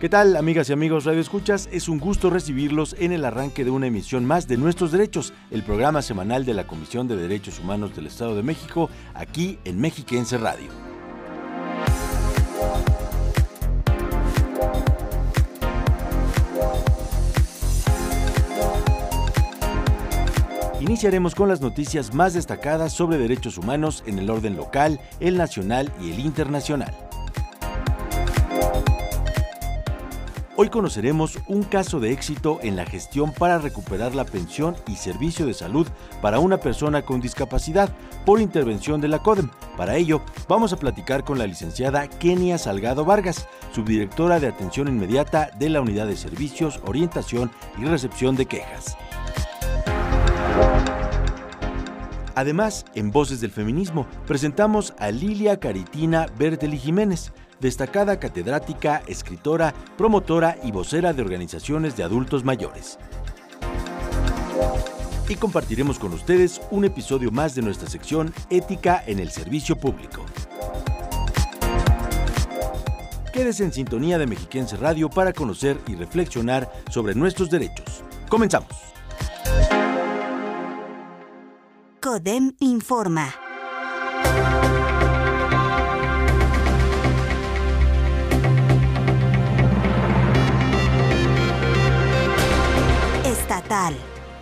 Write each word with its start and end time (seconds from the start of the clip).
¿Qué 0.00 0.08
tal, 0.08 0.34
amigas 0.36 0.70
y 0.70 0.72
amigos 0.72 1.04
Radio 1.04 1.20
Escuchas? 1.20 1.68
Es 1.70 1.86
un 1.86 1.98
gusto 1.98 2.30
recibirlos 2.30 2.96
en 2.98 3.12
el 3.12 3.22
arranque 3.22 3.66
de 3.66 3.70
una 3.70 3.88
emisión 3.88 4.24
más 4.24 4.48
de 4.48 4.56
Nuestros 4.56 4.92
Derechos, 4.92 5.34
el 5.50 5.62
programa 5.62 6.00
semanal 6.00 6.46
de 6.46 6.54
la 6.54 6.66
Comisión 6.66 7.06
de 7.06 7.16
Derechos 7.16 7.58
Humanos 7.58 7.94
del 7.94 8.06
Estado 8.06 8.34
de 8.34 8.42
México, 8.42 8.88
aquí 9.12 9.58
en 9.66 9.78
Mexiquense 9.78 10.38
Radio. 10.38 10.70
Iniciaremos 20.80 21.34
con 21.34 21.50
las 21.50 21.60
noticias 21.60 22.14
más 22.14 22.32
destacadas 22.32 22.94
sobre 22.94 23.18
derechos 23.18 23.58
humanos 23.58 24.02
en 24.06 24.18
el 24.18 24.30
orden 24.30 24.56
local, 24.56 24.98
el 25.20 25.36
nacional 25.36 25.92
y 26.00 26.10
el 26.12 26.20
internacional. 26.20 27.09
Hoy 30.62 30.68
conoceremos 30.68 31.38
un 31.46 31.62
caso 31.62 32.00
de 32.00 32.12
éxito 32.12 32.58
en 32.62 32.76
la 32.76 32.84
gestión 32.84 33.32
para 33.32 33.56
recuperar 33.56 34.14
la 34.14 34.26
pensión 34.26 34.76
y 34.86 34.96
servicio 34.96 35.46
de 35.46 35.54
salud 35.54 35.86
para 36.20 36.38
una 36.38 36.58
persona 36.58 37.00
con 37.00 37.22
discapacidad 37.22 37.88
por 38.26 38.42
intervención 38.42 39.00
de 39.00 39.08
la 39.08 39.20
CODEM. 39.20 39.48
Para 39.78 39.96
ello, 39.96 40.20
vamos 40.48 40.74
a 40.74 40.76
platicar 40.76 41.24
con 41.24 41.38
la 41.38 41.46
licenciada 41.46 42.06
Kenia 42.08 42.58
Salgado 42.58 43.06
Vargas, 43.06 43.48
subdirectora 43.72 44.38
de 44.38 44.48
Atención 44.48 44.88
Inmediata 44.88 45.50
de 45.58 45.70
la 45.70 45.80
Unidad 45.80 46.06
de 46.06 46.16
Servicios, 46.18 46.78
Orientación 46.84 47.50
y 47.78 47.86
Recepción 47.86 48.36
de 48.36 48.44
Quejas. 48.44 48.98
Además, 52.34 52.84
en 52.94 53.10
Voces 53.10 53.40
del 53.40 53.50
Feminismo, 53.50 54.06
presentamos 54.26 54.92
a 54.98 55.10
Lilia 55.10 55.58
Caritina 55.58 56.26
Berteli 56.38 56.76
Jiménez, 56.76 57.32
destacada 57.60 58.18
catedrática, 58.18 59.02
escritora, 59.06 59.74
promotora 59.96 60.56
y 60.62 60.72
vocera 60.72 61.12
de 61.12 61.22
organizaciones 61.22 61.96
de 61.96 62.02
adultos 62.02 62.44
mayores. 62.44 62.98
Y 65.28 65.36
compartiremos 65.36 65.98
con 65.98 66.12
ustedes 66.12 66.60
un 66.70 66.84
episodio 66.84 67.30
más 67.30 67.54
de 67.54 67.62
nuestra 67.62 67.88
sección 67.88 68.34
Ética 68.50 69.02
en 69.06 69.20
el 69.20 69.30
Servicio 69.30 69.76
Público. 69.76 70.24
Quédese 73.32 73.64
en 73.64 73.72
sintonía 73.72 74.18
de 74.18 74.26
Mexiquense 74.26 74.76
Radio 74.76 75.08
para 75.08 75.32
conocer 75.32 75.78
y 75.86 75.94
reflexionar 75.94 76.70
sobre 76.90 77.14
nuestros 77.14 77.48
derechos. 77.48 78.02
Comenzamos. 78.28 78.70
CODEM 82.00 82.54
informa. 82.58 83.49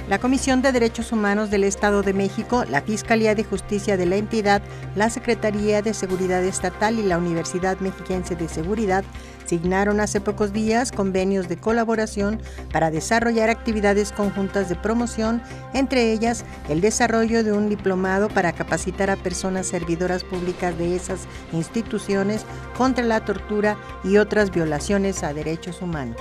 La 0.09 0.19
Comisión 0.19 0.63
de 0.63 0.73
Derechos 0.73 1.13
Humanos 1.13 1.49
del 1.49 1.63
Estado 1.63 2.03
de 2.03 2.13
México, 2.13 2.65
la 2.69 2.81
Fiscalía 2.81 3.37
de 3.37 3.45
Justicia 3.45 3.97
de 3.97 4.07
la 4.07 4.17
entidad, 4.17 4.63
la 4.97 5.11
Secretaría 5.11 5.81
de 5.81 5.95
Seguridad 5.95 6.43
Estatal 6.43 6.99
y 6.99 7.05
la 7.05 7.19
Universidad 7.19 7.79
Mexiquense 7.79 8.35
de 8.35 8.49
Seguridad 8.49 9.05
signaron 9.45 10.01
hace 10.01 10.21
pocos 10.21 10.53
días 10.53 10.91
convenios 10.91 11.47
de 11.49 11.57
colaboración 11.57 12.41
para 12.73 12.91
desarrollar 12.91 13.49
actividades 13.49 14.11
conjuntas 14.11 14.69
de 14.69 14.75
promoción, 14.75 15.41
entre 15.73 16.13
ellas 16.13 16.45
el 16.69 16.81
desarrollo 16.81 17.45
de 17.45 17.53
un 17.53 17.69
diplomado 17.69 18.29
para 18.29 18.53
capacitar 18.53 19.09
a 19.11 19.17
personas 19.17 19.67
servidoras 19.67 20.25
públicas 20.25 20.77
de 20.79 20.97
esas 20.97 21.29
instituciones 21.53 22.45
contra 22.77 23.05
la 23.05 23.25
tortura 23.25 23.77
y 24.03 24.17
otras 24.17 24.51
violaciones 24.51 25.23
a 25.23 25.33
derechos 25.33 25.81
humanos. 25.81 26.17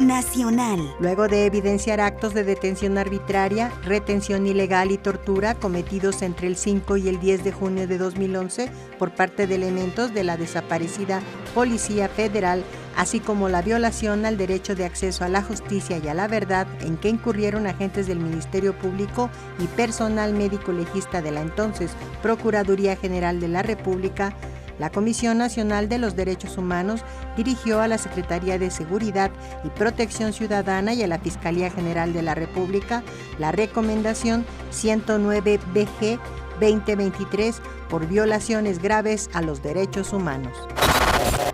Nacional. 0.00 0.80
Luego 0.98 1.28
de 1.28 1.44
evidenciar 1.44 2.00
actos 2.00 2.32
de 2.32 2.42
detención 2.42 2.96
arbitraria, 2.96 3.70
retención 3.84 4.46
ilegal 4.46 4.92
y 4.92 4.96
tortura 4.96 5.54
cometidos 5.54 6.22
entre 6.22 6.46
el 6.46 6.56
5 6.56 6.96
y 6.96 7.10
el 7.10 7.20
10 7.20 7.44
de 7.44 7.52
junio 7.52 7.86
de 7.86 7.98
2011 7.98 8.70
por 8.98 9.14
parte 9.14 9.46
de 9.46 9.56
elementos 9.56 10.14
de 10.14 10.24
la 10.24 10.38
desaparecida 10.38 11.20
Policía 11.54 12.08
Federal, 12.08 12.64
así 12.96 13.20
como 13.20 13.50
la 13.50 13.60
violación 13.60 14.24
al 14.24 14.38
derecho 14.38 14.74
de 14.74 14.86
acceso 14.86 15.22
a 15.22 15.28
la 15.28 15.42
justicia 15.42 15.98
y 15.98 16.08
a 16.08 16.14
la 16.14 16.28
verdad 16.28 16.66
en 16.80 16.96
que 16.96 17.10
incurrieron 17.10 17.66
agentes 17.66 18.06
del 18.06 18.20
Ministerio 18.20 18.78
Público 18.78 19.28
y 19.58 19.66
personal 19.66 20.32
médico 20.32 20.72
legista 20.72 21.20
de 21.20 21.32
la 21.32 21.42
entonces 21.42 21.90
Procuraduría 22.22 22.96
General 22.96 23.38
de 23.38 23.48
la 23.48 23.62
República, 23.62 24.34
la 24.80 24.90
Comisión 24.90 25.36
Nacional 25.36 25.90
de 25.90 25.98
los 25.98 26.16
Derechos 26.16 26.56
Humanos 26.56 27.04
dirigió 27.36 27.82
a 27.82 27.86
la 27.86 27.98
Secretaría 27.98 28.58
de 28.58 28.70
Seguridad 28.70 29.30
y 29.62 29.68
Protección 29.68 30.32
Ciudadana 30.32 30.94
y 30.94 31.02
a 31.02 31.06
la 31.06 31.18
Fiscalía 31.18 31.70
General 31.70 32.14
de 32.14 32.22
la 32.22 32.34
República 32.34 33.02
la 33.38 33.52
recomendación 33.52 34.46
109-BG 34.72 36.18
2023 36.60 37.60
por 37.90 38.08
violaciones 38.08 38.80
graves 38.80 39.28
a 39.34 39.42
los 39.42 39.62
derechos 39.62 40.14
humanos. 40.14 40.56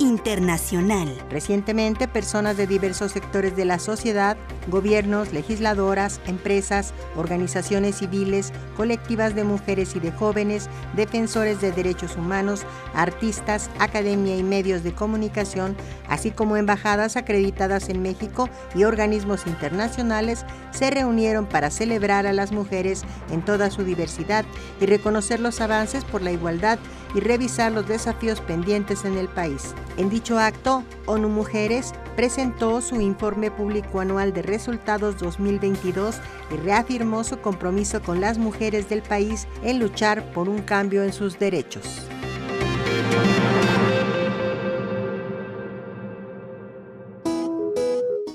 Internacional. 0.07 1.13
Recientemente, 1.31 2.07
personas 2.07 2.57
de 2.57 2.69
diversos 2.69 3.11
sectores 3.11 3.57
de 3.57 3.65
la 3.65 3.81
sociedad, 3.81 4.37
gobiernos, 4.69 5.33
legisladoras, 5.33 6.21
empresas, 6.27 6.95
organizaciones 7.17 7.97
civiles, 7.97 8.53
colectivas 8.77 9.35
de 9.35 9.43
mujeres 9.43 9.97
y 9.97 10.01
de 10.01 10.13
jóvenes, 10.13 10.71
defensores 10.95 11.61
de 11.61 11.73
derechos 11.73 12.15
humanos, 12.15 12.63
artistas, 12.95 13.69
academia 13.81 14.37
y 14.37 14.45
medios 14.45 14.85
de 14.85 14.93
comunicación, 14.93 15.77
así 16.09 16.31
como 16.31 16.57
embajadas 16.57 17.17
acreditadas 17.17 17.89
en 17.89 18.01
México 18.01 18.49
y 18.77 18.85
organismos 18.85 19.49
internacionales, 19.49 20.47
se 20.71 20.89
reunieron 20.93 21.47
para 21.47 21.71
celebrar 21.71 22.29
a 22.29 22.33
las 22.33 22.53
mujeres 22.53 23.03
en 23.33 23.45
toda 23.45 23.71
su 23.71 23.83
diversidad 23.83 24.45
y 24.81 24.87
reconocer 24.87 25.41
los 25.41 25.61
avances 25.61 26.05
por 26.05 26.23
la 26.23 26.31
igualdad 26.31 26.79
y 27.15 27.21
revisar 27.21 27.73
los 27.73 27.89
desafíos 27.89 28.41
pendientes 28.41 29.05
en 29.05 29.17
el 29.17 29.29
país. 29.29 29.75
En 29.97 30.11
dicho 30.11 30.39
acto, 30.39 30.85
ONU 31.07 31.31
Mujeres 31.31 31.93
presentó 32.17 32.83
su 32.83 33.01
informe 33.01 33.51
público 33.51 34.01
anual 34.01 34.35
de 34.35 34.43
resultados 34.43 35.17
2022 35.19 36.17
y 36.53 36.57
reafirmó 36.57 37.25
su 37.25 37.39
compromiso 37.39 38.03
con 38.03 38.21
las 38.21 38.37
mujeres 38.37 38.91
del 38.91 39.03
país 39.03 39.49
en 39.63 39.79
luchar 39.79 40.33
por 40.33 40.51
un 40.51 40.59
cambio 40.61 41.03
en 41.03 41.15
sus 41.15 41.39
derechos. 41.39 42.07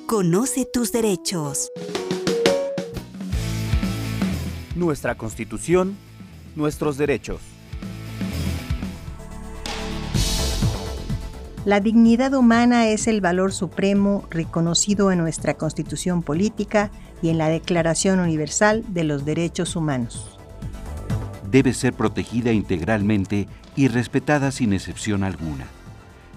Conoce 0.08 0.66
tus 0.66 0.92
derechos. 0.92 1.72
Nuestra 4.76 5.16
Constitución, 5.16 5.96
nuestros 6.56 6.98
derechos. 6.98 7.51
La 11.64 11.80
dignidad 11.80 12.34
humana 12.34 12.88
es 12.88 13.06
el 13.06 13.22
valor 13.22 13.54
supremo 13.54 14.26
reconocido 14.32 15.12
en 15.12 15.20
nuestra 15.20 15.54
Constitución 15.54 16.24
Política 16.24 16.90
y 17.22 17.30
en 17.30 17.38
la 17.38 17.50
Declaración 17.50 18.20
Universal 18.20 18.84
de 18.88 19.04
los 19.04 19.26
Derechos 19.26 19.76
Humanos. 19.76 20.40
Debe 21.52 21.74
ser 21.74 21.94
protegida 21.94 22.52
integralmente 22.52 23.48
y 23.76 23.90
respetada 23.90 24.52
sin 24.52 24.74
excepción 24.74 25.24
alguna. 25.24 25.68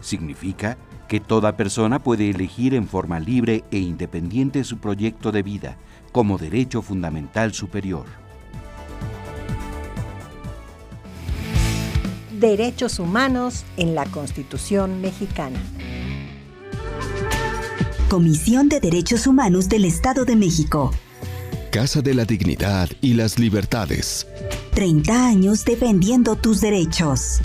Significa 0.02 0.76
que 1.08 1.20
toda 1.20 1.56
persona 1.56 2.00
puede 2.00 2.28
elegir 2.28 2.74
en 2.74 2.86
forma 2.86 3.18
libre 3.18 3.64
e 3.70 3.78
independiente 3.78 4.62
su 4.62 4.76
proyecto 4.76 5.32
de 5.32 5.42
vida 5.42 5.78
como 6.12 6.36
derecho 6.36 6.82
fundamental 6.82 7.54
superior. 7.54 8.23
Derechos 12.40 12.98
humanos 12.98 13.64
en 13.76 13.94
la 13.94 14.06
Constitución 14.06 15.00
mexicana. 15.00 15.60
Comisión 18.08 18.68
de 18.68 18.80
Derechos 18.80 19.28
Humanos 19.28 19.68
del 19.68 19.84
Estado 19.84 20.24
de 20.24 20.34
México. 20.34 20.90
Casa 21.70 22.02
de 22.02 22.12
la 22.12 22.24
Dignidad 22.24 22.88
y 23.00 23.14
las 23.14 23.38
Libertades. 23.38 24.26
30 24.74 25.28
años 25.28 25.64
defendiendo 25.64 26.34
tus 26.34 26.60
derechos. 26.60 27.40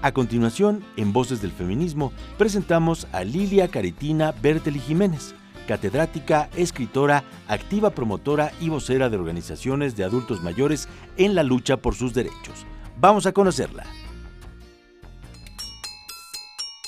A 0.00 0.12
continuación, 0.12 0.82
en 0.96 1.12
Voces 1.12 1.42
del 1.42 1.52
Feminismo, 1.52 2.10
presentamos 2.38 3.06
a 3.12 3.22
Lilia 3.22 3.68
Caritina 3.68 4.32
Berteli 4.40 4.78
Jiménez, 4.78 5.34
catedrática, 5.66 6.48
escritora, 6.56 7.24
activa 7.48 7.90
promotora 7.90 8.52
y 8.60 8.68
vocera 8.68 9.08
de 9.08 9.16
organizaciones 9.16 9.96
de 9.96 10.04
adultos 10.04 10.42
mayores 10.42 10.88
en 11.16 11.34
la 11.34 11.42
lucha 11.42 11.76
por 11.76 11.94
sus 11.94 12.14
derechos. 12.14 12.64
Vamos 12.98 13.26
a 13.26 13.32
conocerla. 13.32 13.84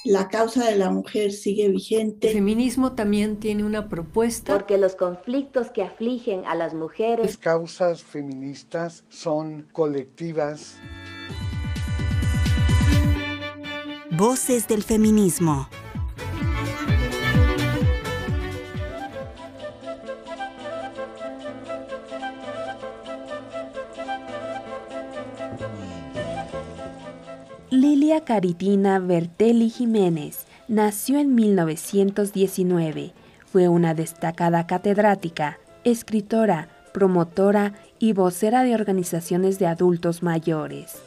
la 0.09 0.29
causa 0.29 0.65
de 0.65 0.77
la 0.77 0.91
mujer 0.91 1.33
sigue 1.33 1.69
vigente. 1.69 2.29
El 2.29 2.35
feminismo 2.35 2.93
también 2.93 3.39
tiene 3.39 3.65
una 3.65 3.89
propuesta. 3.89 4.55
Porque 4.55 4.79
los 4.79 4.97
conflictos 4.97 5.71
que 5.71 5.83
afligen 5.83 6.47
a 6.47 6.55
las 6.55 6.73
mujeres. 6.73 7.27
Las 7.27 7.37
causas 7.37 8.03
feministas 8.03 9.05
son 9.11 9.69
colectivas. 9.73 10.79
Voces 14.11 14.67
del 14.67 14.83
feminismo. 14.83 15.69
Lilia 27.89 28.21
Caritina 28.21 28.99
Bertelli 28.99 29.71
Jiménez 29.71 30.45
nació 30.69 31.19
en 31.19 31.35
1919. 31.35 33.15
Fue 33.47 33.69
una 33.69 33.95
destacada 33.95 34.67
catedrática, 34.67 35.59
escritora, 35.85 36.69
promotora 36.93 37.73
y 37.99 38.13
vocera 38.13 38.63
de 38.63 38.75
organizaciones 38.75 39.59
de 39.59 39.69
adultos 39.69 40.23
mayores. 40.23 41.01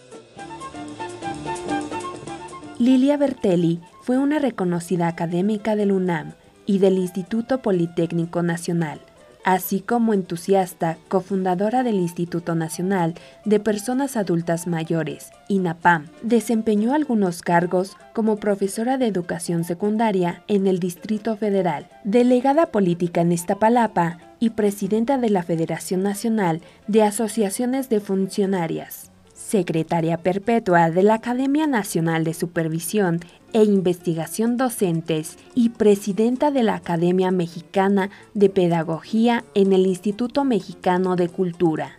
Lilia 2.79 3.15
Bertelli 3.15 3.79
fue 4.01 4.17
una 4.17 4.39
reconocida 4.39 5.07
académica 5.07 5.75
del 5.75 5.91
UNAM 5.91 6.33
y 6.65 6.79
del 6.79 6.97
Instituto 6.97 7.61
Politécnico 7.61 8.41
Nacional 8.41 9.01
así 9.43 9.81
como 9.81 10.13
entusiasta, 10.13 10.97
cofundadora 11.07 11.83
del 11.83 11.95
Instituto 11.95 12.55
Nacional 12.55 13.15
de 13.45 13.59
Personas 13.59 14.17
Adultas 14.17 14.67
Mayores, 14.67 15.31
INAPAM. 15.47 16.07
Desempeñó 16.21 16.93
algunos 16.93 17.41
cargos 17.41 17.97
como 18.13 18.37
profesora 18.37 18.97
de 18.97 19.07
educación 19.07 19.63
secundaria 19.63 20.43
en 20.47 20.67
el 20.67 20.79
Distrito 20.79 21.35
Federal, 21.37 21.87
delegada 22.03 22.67
política 22.67 23.21
en 23.21 23.31
Iztapalapa 23.31 24.17
y 24.39 24.51
presidenta 24.51 25.17
de 25.17 25.29
la 25.29 25.43
Federación 25.43 26.03
Nacional 26.03 26.61
de 26.87 27.03
Asociaciones 27.03 27.89
de 27.89 27.99
Funcionarias 27.99 29.11
secretaria 29.51 30.17
perpetua 30.17 30.91
de 30.91 31.03
la 31.03 31.15
Academia 31.15 31.67
Nacional 31.67 32.23
de 32.23 32.33
Supervisión 32.33 33.19
e 33.53 33.63
Investigación 33.63 34.57
Docentes 34.57 35.37
y 35.55 35.69
presidenta 35.69 36.51
de 36.51 36.63
la 36.63 36.75
Academia 36.75 37.31
Mexicana 37.31 38.09
de 38.33 38.49
Pedagogía 38.49 39.43
en 39.53 39.73
el 39.73 39.85
Instituto 39.85 40.43
Mexicano 40.43 41.15
de 41.15 41.29
Cultura. 41.29 41.97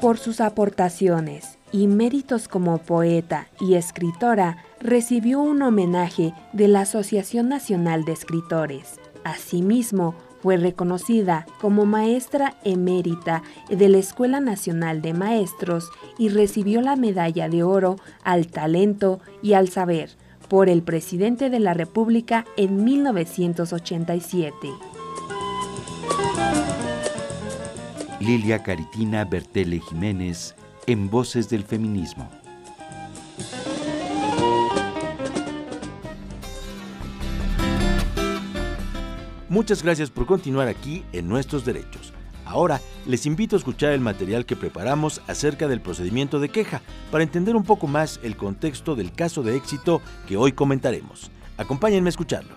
Por 0.00 0.18
sus 0.18 0.40
aportaciones 0.40 1.58
y 1.72 1.86
méritos 1.86 2.48
como 2.48 2.78
poeta 2.78 3.48
y 3.60 3.74
escritora, 3.74 4.64
recibió 4.80 5.40
un 5.40 5.62
homenaje 5.62 6.32
de 6.52 6.68
la 6.68 6.82
Asociación 6.82 7.48
Nacional 7.48 8.04
de 8.04 8.12
Escritores. 8.12 8.98
Asimismo, 9.24 10.14
fue 10.42 10.56
reconocida 10.56 11.46
como 11.60 11.86
maestra 11.86 12.56
emérita 12.64 13.42
de 13.68 13.88
la 13.88 13.98
Escuela 13.98 14.40
Nacional 14.40 15.02
de 15.02 15.14
Maestros 15.14 15.90
y 16.18 16.28
recibió 16.30 16.80
la 16.80 16.96
medalla 16.96 17.48
de 17.48 17.62
oro 17.62 17.96
al 18.24 18.46
talento 18.46 19.20
y 19.42 19.52
al 19.52 19.68
saber 19.68 20.10
por 20.48 20.68
el 20.68 20.82
presidente 20.82 21.48
de 21.50 21.60
la 21.60 21.74
República 21.74 22.44
en 22.56 22.84
1987. 22.84 24.52
Lilia 28.20 28.62
Caritina 28.62 29.24
Bertele 29.24 29.80
Jiménez 29.80 30.54
en 30.86 31.08
Voces 31.08 31.48
del 31.48 31.62
Feminismo. 31.62 32.39
Muchas 39.50 39.82
gracias 39.82 40.10
por 40.10 40.26
continuar 40.26 40.68
aquí 40.68 41.02
en 41.12 41.26
Nuestros 41.26 41.64
Derechos. 41.64 42.12
Ahora 42.44 42.80
les 43.04 43.26
invito 43.26 43.56
a 43.56 43.58
escuchar 43.58 43.90
el 43.90 44.00
material 44.00 44.46
que 44.46 44.54
preparamos 44.54 45.20
acerca 45.26 45.66
del 45.66 45.80
procedimiento 45.80 46.38
de 46.38 46.50
queja 46.50 46.82
para 47.10 47.24
entender 47.24 47.56
un 47.56 47.64
poco 47.64 47.88
más 47.88 48.20
el 48.22 48.36
contexto 48.36 48.94
del 48.94 49.10
caso 49.12 49.42
de 49.42 49.56
éxito 49.56 50.02
que 50.28 50.36
hoy 50.36 50.52
comentaremos. 50.52 51.32
Acompáñenme 51.56 52.06
a 52.06 52.10
escucharlo. 52.10 52.54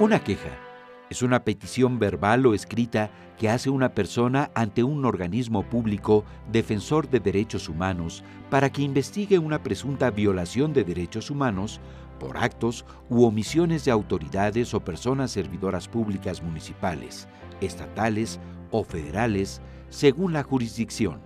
Una 0.00 0.24
queja 0.24 0.71
es 1.12 1.20
una 1.20 1.44
petición 1.44 1.98
verbal 1.98 2.46
o 2.46 2.54
escrita 2.54 3.10
que 3.38 3.50
hace 3.50 3.68
una 3.68 3.90
persona 3.90 4.50
ante 4.54 4.82
un 4.82 5.04
organismo 5.04 5.62
público 5.62 6.24
defensor 6.50 7.06
de 7.10 7.20
derechos 7.20 7.68
humanos 7.68 8.24
para 8.48 8.72
que 8.72 8.80
investigue 8.80 9.38
una 9.38 9.62
presunta 9.62 10.10
violación 10.10 10.72
de 10.72 10.84
derechos 10.84 11.30
humanos 11.30 11.82
por 12.18 12.38
actos 12.38 12.86
u 13.10 13.24
omisiones 13.24 13.84
de 13.84 13.90
autoridades 13.90 14.72
o 14.72 14.80
personas 14.80 15.30
servidoras 15.30 15.86
públicas 15.86 16.42
municipales, 16.42 17.28
estatales 17.60 18.40
o 18.70 18.82
federales, 18.82 19.60
según 19.90 20.32
la 20.32 20.42
jurisdicción. 20.42 21.20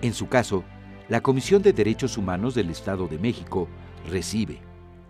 En 0.00 0.14
su 0.14 0.28
caso, 0.28 0.64
la 1.10 1.20
Comisión 1.20 1.60
de 1.60 1.74
Derechos 1.74 2.16
Humanos 2.16 2.54
del 2.54 2.70
Estado 2.70 3.06
de 3.06 3.18
México 3.18 3.68
recibe, 4.08 4.62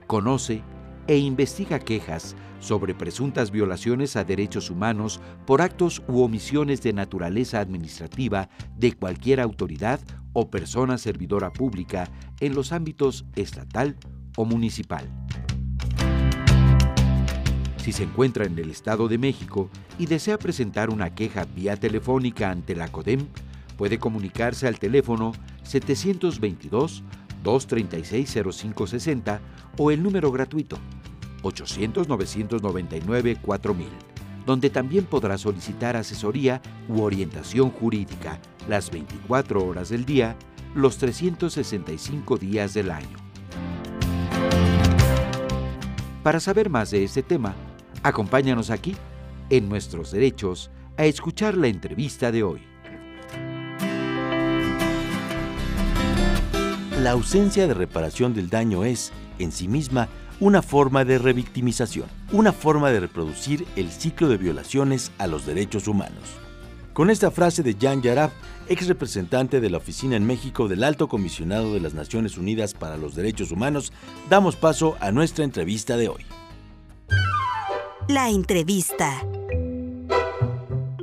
conoce 0.09 0.65
e 1.09 1.17
investiga 1.17 1.79
quejas 1.79 2.37
sobre 2.61 2.95
presuntas 2.95 3.51
violaciones 3.51 4.15
a 4.15 4.25
derechos 4.25 4.71
humanos 4.71 5.21
por 5.47 5.63
actos 5.63 6.03
u 6.07 6.21
omisiones 6.21 6.83
de 6.83 6.93
naturaleza 6.93 7.61
administrativa 7.61 8.51
de 8.77 8.93
cualquier 8.93 9.41
autoridad 9.41 10.01
o 10.35 10.51
persona 10.51 10.99
servidora 10.99 11.51
pública 11.51 12.11
en 12.41 12.55
los 12.55 12.73
ámbitos 12.73 13.25
estatal 13.37 13.97
o 14.37 14.45
municipal. 14.45 15.09
Si 17.79 17.93
se 17.93 18.03
encuentra 18.03 18.45
en 18.45 18.59
el 18.59 18.71
Estado 18.71 19.09
de 19.09 19.17
México 19.17 19.71
y 19.99 20.05
desea 20.05 20.39
presentar 20.39 20.91
una 20.91 21.15
queja 21.15 21.47
vía 21.57 21.77
telefónica 21.77 22.51
ante 22.51 22.77
la 22.77 22.89
CODEM, 22.89 23.27
puede 23.79 23.99
comunicarse 23.99 24.69
al 24.69 24.79
teléfono 24.79 25.33
722 25.63 27.03
236 27.43 28.31
0560 28.31 29.41
o 29.79 29.91
el 29.91 30.03
número 30.03 30.31
gratuito 30.31 30.79
800-999-4000, 31.43 33.87
donde 34.47 34.71
también 34.71 35.05
podrá 35.05 35.37
solicitar 35.39 35.97
asesoría 35.97 36.61
u 36.89 37.03
orientación 37.03 37.71
jurídica 37.71 38.41
las 38.69 38.91
24 38.91 39.65
horas 39.65 39.89
del 39.89 40.05
día, 40.05 40.37
los 40.75 40.99
365 40.99 42.37
días 42.37 42.75
del 42.75 42.91
año. 42.91 43.17
Para 46.23 46.41
saber 46.41 46.69
más 46.69 46.91
de 46.91 47.05
este 47.05 47.23
tema, 47.23 47.55
acompáñanos 48.03 48.71
aquí, 48.71 48.97
en 49.51 49.69
Nuestros 49.69 50.11
Derechos, 50.11 50.71
a 50.97 51.07
escuchar 51.07 51.57
la 51.57 51.69
entrevista 51.69 52.33
de 52.33 52.43
hoy. 52.43 52.61
La 57.03 57.13
ausencia 57.13 57.69
de 57.69 57.75
reparación 57.75 58.35
del 58.35 58.51
daño 58.51 58.85
es, 58.85 59.13
en 59.39 59.53
sí 59.53 59.69
misma, 59.69 60.09
una 60.41 60.63
forma 60.63 61.05
de 61.05 61.19
revictimización, 61.19 62.07
una 62.33 62.53
forma 62.53 62.91
de 62.91 63.01
reproducir 63.01 63.67
el 63.77 63.91
ciclo 63.91 64.29
de 64.29 64.37
violaciones 64.37 65.13
a 65.19 65.27
los 65.27 65.47
derechos 65.47 65.89
humanos. 65.89 66.25
Con 66.93 67.11
esta 67.11 67.31
frase 67.31 67.63
de 67.63 67.77
Jan 67.81 68.03
Yarab, 68.03 68.31
ex 68.69 68.89
representante 68.89 69.61
de 69.61 69.71
la 69.71 69.79
oficina 69.79 70.17
en 70.17 70.27
México 70.27 70.69
del 70.69 70.85
Alto 70.85 71.09
Comisionado 71.09 71.75
de 71.75 71.81
las 71.81 71.95
Naciones 71.95 72.37
Unidas 72.37 72.75
para 72.75 72.97
los 72.97 73.15
Derechos 73.15 73.53
Humanos, 73.53 73.93
damos 74.29 74.57
paso 74.57 74.97
a 75.01 75.13
nuestra 75.13 75.45
entrevista 75.45 75.97
de 75.97 76.09
hoy. 76.09 76.25
La 78.09 78.31
entrevista. 78.31 79.23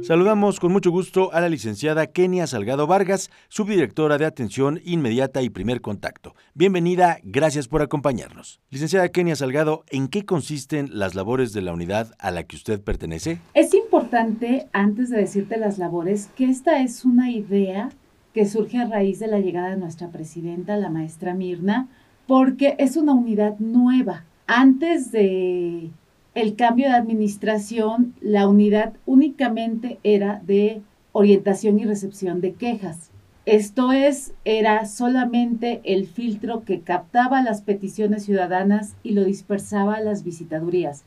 Saludamos 0.06 0.60
con 0.60 0.72
mucho 0.72 0.92
gusto 0.92 1.34
a 1.34 1.42
la 1.42 1.50
licenciada 1.50 2.06
Kenia 2.06 2.46
Salgado 2.46 2.86
Vargas, 2.86 3.32
subdirectora 3.50 4.20
de 4.20 4.26
Atención 4.26 4.80
Inmediata 4.86 5.42
y 5.42 5.50
Primer 5.50 5.82
Contacto. 5.82 6.36
Bienvenida, 6.54 7.18
gracias 7.24 7.68
por 7.68 7.82
acompañarnos. 7.82 8.62
Licenciada 8.70 9.10
Kenia 9.10 9.36
Salgado, 9.36 9.84
¿en 9.90 10.08
qué 10.08 10.24
consisten 10.24 10.92
las 10.92 11.16
labores 11.16 11.54
de 11.54 11.64
la 11.64 11.74
unidad 11.74 12.14
a 12.20 12.30
la 12.30 12.44
que 12.44 12.56
usted 12.56 12.84
pertenece? 12.84 13.40
Es 13.56 13.74
importante, 13.74 14.68
antes 14.74 15.10
de 15.10 15.18
decirte 15.18 15.58
las 15.58 15.80
labores, 15.80 16.30
que 16.36 16.52
esta 16.52 16.84
es 16.84 17.04
una 17.04 17.32
idea 17.32 17.90
que 18.32 18.46
surge 18.46 18.78
a 18.78 18.86
raíz 18.86 19.18
de 19.18 19.26
la 19.26 19.40
llegada 19.40 19.72
de 19.72 19.78
nuestra 19.78 20.10
presidenta, 20.10 20.78
la 20.78 20.92
maestra 20.92 21.34
Mirna, 21.34 21.88
porque 22.28 22.76
es 22.78 22.96
una 22.96 23.14
unidad 23.14 23.58
nueva. 23.58 24.24
Antes 24.46 25.12
de 25.12 25.90
el 26.36 26.56
cambio 26.56 26.88
de 26.90 26.94
administración, 26.94 28.14
la 28.20 28.48
unidad 28.48 28.94
únicamente 29.06 30.00
era 30.04 30.42
de 30.46 30.82
orientación 31.14 31.80
y 31.80 31.86
recepción 31.86 32.42
de 32.42 32.54
quejas. 32.54 33.10
Esto 33.46 33.94
es, 33.94 34.34
era 34.44 34.86
solamente 34.86 35.80
el 35.86 36.08
filtro 36.08 36.64
que 36.66 36.82
captaba 36.82 37.42
las 37.42 37.62
peticiones 37.62 38.26
ciudadanas 38.26 38.96
y 39.02 39.12
lo 39.12 39.24
dispersaba 39.24 39.96
a 39.96 40.02
las 40.02 40.24
visitadurías. 40.24 41.06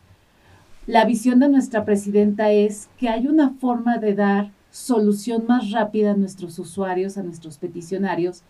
La 0.86 1.04
visión 1.04 1.40
de 1.40 1.50
nuestra 1.50 1.84
presidenta 1.84 2.50
es 2.50 2.88
que 2.96 3.10
hay 3.10 3.26
una 3.26 3.50
forma 3.50 3.98
de 3.98 4.14
dar 4.14 4.50
solución 4.70 5.44
más 5.46 5.72
rápida 5.72 6.12
a 6.12 6.16
nuestros 6.16 6.58
usuarios, 6.58 7.18
a 7.18 7.22
nuestros 7.22 7.58
peticionarios, 7.58 8.44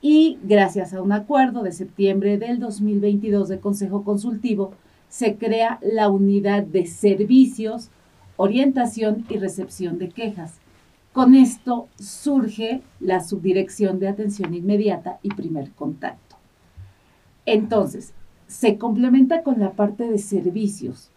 y 0.00 0.38
gracias 0.42 0.94
a 0.94 1.02
un 1.02 1.12
acuerdo 1.12 1.62
de 1.62 1.72
septiembre 1.72 2.38
del 2.38 2.58
2022 2.58 3.48
de 3.48 3.60
Consejo 3.60 4.02
Consultivo, 4.02 4.72
se 5.12 5.36
crea 5.36 5.78
la 5.82 6.08
unidad 6.08 6.62
de 6.62 6.86
servicios, 6.86 7.90
orientación 8.38 9.26
y 9.28 9.36
recepción 9.36 9.98
de 9.98 10.08
quejas. 10.08 10.54
Con 11.12 11.34
esto 11.34 11.88
surge 11.98 12.80
la 12.98 13.20
subdirección 13.22 13.98
de 13.98 14.08
atención 14.08 14.54
inmediata 14.54 15.18
y 15.22 15.28
primer 15.28 15.70
contacto. 15.72 16.36
Entonces, 17.44 18.14
se 18.46 18.78
complementa 18.78 19.42
con 19.42 19.60
la 19.60 19.72
parte 19.72 20.10
de 20.10 20.16
servicios. 20.16 21.10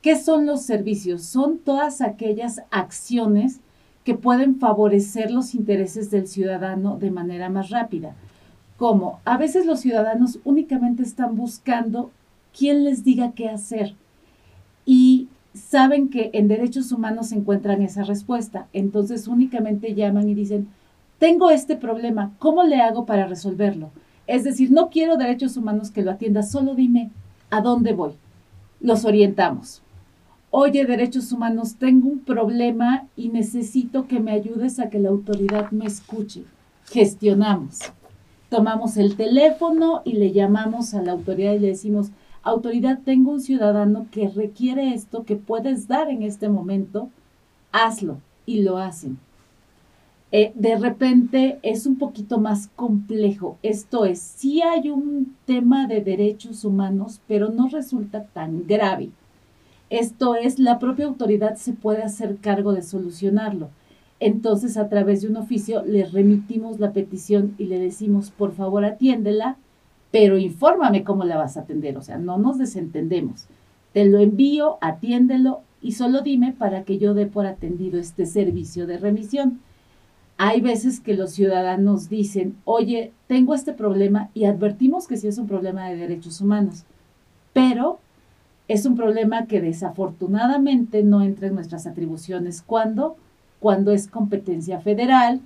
¿Qué 0.00 0.14
son 0.14 0.46
los 0.46 0.62
servicios? 0.62 1.24
Son 1.24 1.58
todas 1.58 2.02
aquellas 2.02 2.62
acciones 2.70 3.58
que 4.04 4.14
pueden 4.14 4.60
favorecer 4.60 5.32
los 5.32 5.56
intereses 5.56 6.08
del 6.12 6.28
ciudadano 6.28 6.98
de 6.98 7.10
manera 7.10 7.48
más 7.48 7.70
rápida. 7.70 8.14
Como 8.76 9.18
a 9.24 9.36
veces 9.38 9.66
los 9.66 9.80
ciudadanos 9.80 10.38
únicamente 10.44 11.02
están 11.02 11.34
buscando 11.34 12.12
quién 12.56 12.84
les 12.84 13.04
diga 13.04 13.32
qué 13.32 13.48
hacer 13.48 13.94
y 14.84 15.28
saben 15.54 16.08
que 16.08 16.30
en 16.32 16.48
derechos 16.48 16.92
humanos 16.92 17.28
se 17.28 17.36
encuentran 17.36 17.82
esa 17.82 18.04
respuesta. 18.04 18.66
Entonces 18.72 19.28
únicamente 19.28 19.94
llaman 19.94 20.28
y 20.28 20.34
dicen, 20.34 20.68
tengo 21.18 21.50
este 21.50 21.76
problema, 21.76 22.32
¿cómo 22.38 22.62
le 22.62 22.80
hago 22.80 23.04
para 23.04 23.26
resolverlo? 23.26 23.90
Es 24.26 24.44
decir, 24.44 24.70
no 24.70 24.90
quiero 24.90 25.16
derechos 25.16 25.56
humanos 25.56 25.90
que 25.90 26.02
lo 26.02 26.12
atienda, 26.12 26.42
solo 26.42 26.74
dime 26.74 27.10
a 27.50 27.60
dónde 27.60 27.92
voy. 27.92 28.12
Los 28.80 29.04
orientamos. 29.04 29.82
Oye, 30.52 30.84
derechos 30.84 31.30
humanos, 31.32 31.76
tengo 31.76 32.08
un 32.08 32.20
problema 32.20 33.06
y 33.16 33.28
necesito 33.28 34.08
que 34.08 34.18
me 34.18 34.32
ayudes 34.32 34.80
a 34.80 34.88
que 34.88 34.98
la 34.98 35.10
autoridad 35.10 35.70
me 35.70 35.86
escuche. 35.86 36.42
Gestionamos. 36.86 37.80
Tomamos 38.48 38.96
el 38.96 39.14
teléfono 39.14 40.02
y 40.04 40.14
le 40.14 40.32
llamamos 40.32 40.94
a 40.94 41.02
la 41.02 41.12
autoridad 41.12 41.52
y 41.52 41.60
le 41.60 41.68
decimos, 41.68 42.10
autoridad, 42.42 43.00
tengo 43.04 43.32
un 43.32 43.40
ciudadano 43.40 44.06
que 44.10 44.28
requiere 44.28 44.94
esto 44.94 45.24
que 45.24 45.36
puedes 45.36 45.88
dar 45.88 46.08
en 46.08 46.22
este 46.22 46.48
momento, 46.48 47.10
hazlo 47.72 48.18
y 48.46 48.62
lo 48.62 48.78
hacen. 48.78 49.18
Eh, 50.32 50.52
de 50.54 50.78
repente 50.78 51.58
es 51.62 51.86
un 51.86 51.96
poquito 51.96 52.38
más 52.38 52.68
complejo. 52.76 53.58
Esto 53.62 54.04
es, 54.04 54.20
sí 54.20 54.62
hay 54.62 54.90
un 54.90 55.34
tema 55.44 55.86
de 55.86 56.00
derechos 56.00 56.64
humanos, 56.64 57.20
pero 57.26 57.48
no 57.48 57.68
resulta 57.68 58.24
tan 58.24 58.66
grave. 58.66 59.10
Esto 59.90 60.36
es, 60.36 60.60
la 60.60 60.78
propia 60.78 61.06
autoridad 61.06 61.56
se 61.56 61.72
puede 61.72 62.02
hacer 62.02 62.36
cargo 62.36 62.72
de 62.72 62.82
solucionarlo. 62.82 63.70
Entonces, 64.20 64.76
a 64.76 64.88
través 64.88 65.22
de 65.22 65.28
un 65.28 65.36
oficio, 65.36 65.82
le 65.84 66.04
remitimos 66.04 66.78
la 66.78 66.92
petición 66.92 67.54
y 67.58 67.64
le 67.64 67.78
decimos, 67.78 68.30
por 68.30 68.52
favor, 68.52 68.84
atiéndela 68.84 69.56
pero 70.10 70.38
infórmame 70.38 71.04
cómo 71.04 71.24
la 71.24 71.36
vas 71.36 71.56
a 71.56 71.60
atender, 71.60 71.96
o 71.96 72.02
sea, 72.02 72.18
no 72.18 72.38
nos 72.38 72.58
desentendemos. 72.58 73.46
Te 73.92 74.04
lo 74.04 74.18
envío, 74.18 74.78
atiéndelo 74.80 75.60
y 75.82 75.92
solo 75.92 76.20
dime 76.22 76.52
para 76.52 76.84
que 76.84 76.98
yo 76.98 77.14
dé 77.14 77.26
por 77.26 77.46
atendido 77.46 77.98
este 77.98 78.26
servicio 78.26 78.86
de 78.86 78.98
remisión. 78.98 79.60
Hay 80.36 80.60
veces 80.60 81.00
que 81.00 81.14
los 81.14 81.32
ciudadanos 81.32 82.08
dicen, 82.08 82.56
oye, 82.64 83.12
tengo 83.26 83.54
este 83.54 83.72
problema 83.72 84.30
y 84.34 84.44
advertimos 84.44 85.06
que 85.06 85.16
sí 85.16 85.26
es 85.26 85.38
un 85.38 85.46
problema 85.46 85.88
de 85.88 85.96
derechos 85.96 86.40
humanos, 86.40 86.84
pero 87.52 87.98
es 88.68 88.86
un 88.86 88.96
problema 88.96 89.46
que 89.46 89.60
desafortunadamente 89.60 91.02
no 91.02 91.22
entra 91.22 91.48
en 91.48 91.56
nuestras 91.56 91.86
atribuciones. 91.86 92.62
¿Cuándo? 92.62 93.16
Cuando 93.58 93.92
es 93.92 94.06
competencia 94.06 94.80
federal, 94.80 95.40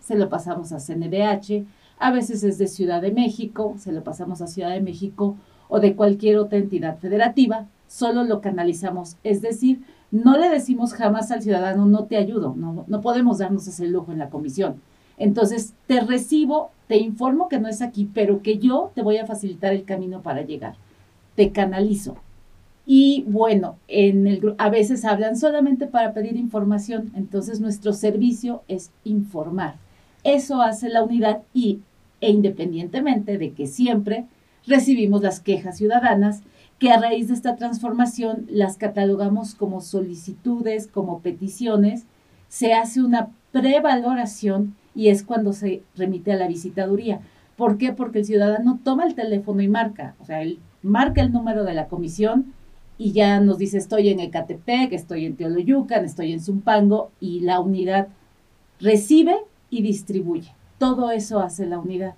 se 0.00 0.16
lo 0.16 0.28
pasamos 0.28 0.72
a 0.72 0.78
CNDH, 0.78 1.64
a 1.98 2.10
veces 2.10 2.44
es 2.44 2.58
de 2.58 2.66
Ciudad 2.66 3.02
de 3.02 3.12
México, 3.12 3.74
se 3.78 3.92
lo 3.92 4.02
pasamos 4.02 4.40
a 4.40 4.46
Ciudad 4.46 4.70
de 4.70 4.80
México 4.80 5.36
o 5.68 5.80
de 5.80 5.94
cualquier 5.96 6.38
otra 6.38 6.58
entidad 6.58 6.98
federativa, 6.98 7.66
solo 7.88 8.24
lo 8.24 8.40
canalizamos. 8.40 9.16
Es 9.24 9.42
decir, 9.42 9.82
no 10.10 10.36
le 10.38 10.48
decimos 10.48 10.92
jamás 10.92 11.30
al 11.30 11.42
ciudadano, 11.42 11.86
no 11.86 12.04
te 12.04 12.16
ayudo, 12.16 12.54
no, 12.56 12.84
no 12.86 13.00
podemos 13.00 13.38
darnos 13.38 13.66
ese 13.66 13.86
lujo 13.86 14.12
en 14.12 14.18
la 14.18 14.30
comisión. 14.30 14.80
Entonces, 15.16 15.74
te 15.86 16.00
recibo, 16.00 16.70
te 16.88 16.98
informo 16.98 17.48
que 17.48 17.58
no 17.58 17.68
es 17.68 17.82
aquí, 17.82 18.08
pero 18.12 18.42
que 18.42 18.58
yo 18.58 18.90
te 18.94 19.02
voy 19.02 19.18
a 19.18 19.26
facilitar 19.26 19.72
el 19.72 19.84
camino 19.84 20.22
para 20.22 20.42
llegar. 20.42 20.74
Te 21.36 21.50
canalizo. 21.52 22.16
Y 22.86 23.24
bueno, 23.26 23.76
a 24.58 24.68
veces 24.68 25.04
hablan 25.04 25.36
solamente 25.36 25.86
para 25.86 26.12
pedir 26.12 26.36
información, 26.36 27.12
entonces 27.14 27.60
nuestro 27.60 27.92
servicio 27.92 28.62
es 28.68 28.90
informar. 29.04 29.76
Eso 30.24 30.62
hace 30.62 30.88
la 30.88 31.02
unidad 31.02 31.42
y, 31.52 31.80
e 32.20 32.30
independientemente 32.30 33.38
de 33.38 33.52
que 33.52 33.66
siempre 33.66 34.24
recibimos 34.66 35.22
las 35.22 35.40
quejas 35.40 35.76
ciudadanas, 35.76 36.42
que 36.78 36.90
a 36.90 36.98
raíz 36.98 37.28
de 37.28 37.34
esta 37.34 37.56
transformación 37.56 38.46
las 38.48 38.76
catalogamos 38.78 39.54
como 39.54 39.80
solicitudes, 39.80 40.86
como 40.86 41.20
peticiones, 41.20 42.04
se 42.48 42.72
hace 42.72 43.02
una 43.02 43.28
prevaloración 43.52 44.74
y 44.94 45.08
es 45.08 45.22
cuando 45.22 45.52
se 45.52 45.82
remite 45.96 46.32
a 46.32 46.36
la 46.36 46.48
visitaduría. 46.48 47.20
¿Por 47.56 47.78
qué? 47.78 47.92
Porque 47.92 48.20
el 48.20 48.24
ciudadano 48.24 48.80
toma 48.82 49.06
el 49.06 49.14
teléfono 49.14 49.62
y 49.62 49.68
marca, 49.68 50.14
o 50.20 50.24
sea, 50.24 50.42
él 50.42 50.58
marca 50.82 51.20
el 51.20 51.32
número 51.32 51.64
de 51.64 51.74
la 51.74 51.86
comisión 51.86 52.52
y 52.98 53.12
ya 53.12 53.40
nos 53.40 53.58
dice 53.58 53.78
estoy 53.78 54.08
en 54.08 54.20
Ecatepec, 54.20 54.92
estoy 54.92 55.26
en 55.26 55.36
Teoloyucan, 55.36 56.04
estoy 56.04 56.32
en 56.32 56.40
Zumpango 56.40 57.10
y 57.20 57.40
la 57.40 57.60
unidad 57.60 58.08
recibe 58.80 59.36
y 59.70 59.82
distribuye. 59.82 60.54
Todo 60.78 61.10
eso 61.10 61.40
hace 61.40 61.66
la 61.66 61.78
unidad. 61.78 62.14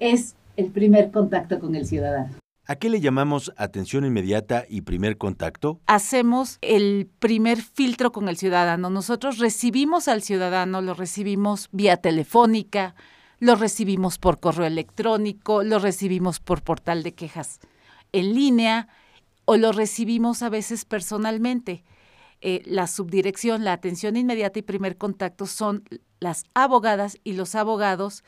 Es 0.00 0.34
el 0.56 0.70
primer 0.70 1.10
contacto 1.10 1.58
con 1.58 1.74
el 1.74 1.86
ciudadano. 1.86 2.34
¿A 2.66 2.76
qué 2.76 2.88
le 2.88 3.00
llamamos 3.00 3.52
atención 3.56 4.04
inmediata 4.04 4.64
y 4.68 4.82
primer 4.82 5.18
contacto? 5.18 5.80
Hacemos 5.86 6.58
el 6.60 7.08
primer 7.18 7.60
filtro 7.60 8.12
con 8.12 8.28
el 8.28 8.36
ciudadano. 8.36 8.88
Nosotros 8.88 9.38
recibimos 9.38 10.06
al 10.06 10.22
ciudadano, 10.22 10.80
lo 10.80 10.94
recibimos 10.94 11.68
vía 11.72 11.96
telefónica, 11.96 12.94
lo 13.40 13.56
recibimos 13.56 14.18
por 14.18 14.38
correo 14.38 14.64
electrónico, 14.64 15.64
lo 15.64 15.80
recibimos 15.80 16.38
por 16.38 16.62
portal 16.62 17.02
de 17.02 17.14
quejas 17.14 17.58
en 18.12 18.34
línea 18.34 18.88
o 19.44 19.56
lo 19.56 19.72
recibimos 19.72 20.42
a 20.42 20.48
veces 20.48 20.84
personalmente. 20.84 21.82
Eh, 22.40 22.62
la 22.64 22.86
subdirección, 22.86 23.64
la 23.64 23.72
atención 23.72 24.16
inmediata 24.16 24.60
y 24.60 24.62
primer 24.62 24.96
contacto 24.96 25.46
son 25.46 25.84
las 26.22 26.44
abogadas 26.54 27.18
y 27.24 27.32
los 27.32 27.54
abogados 27.54 28.24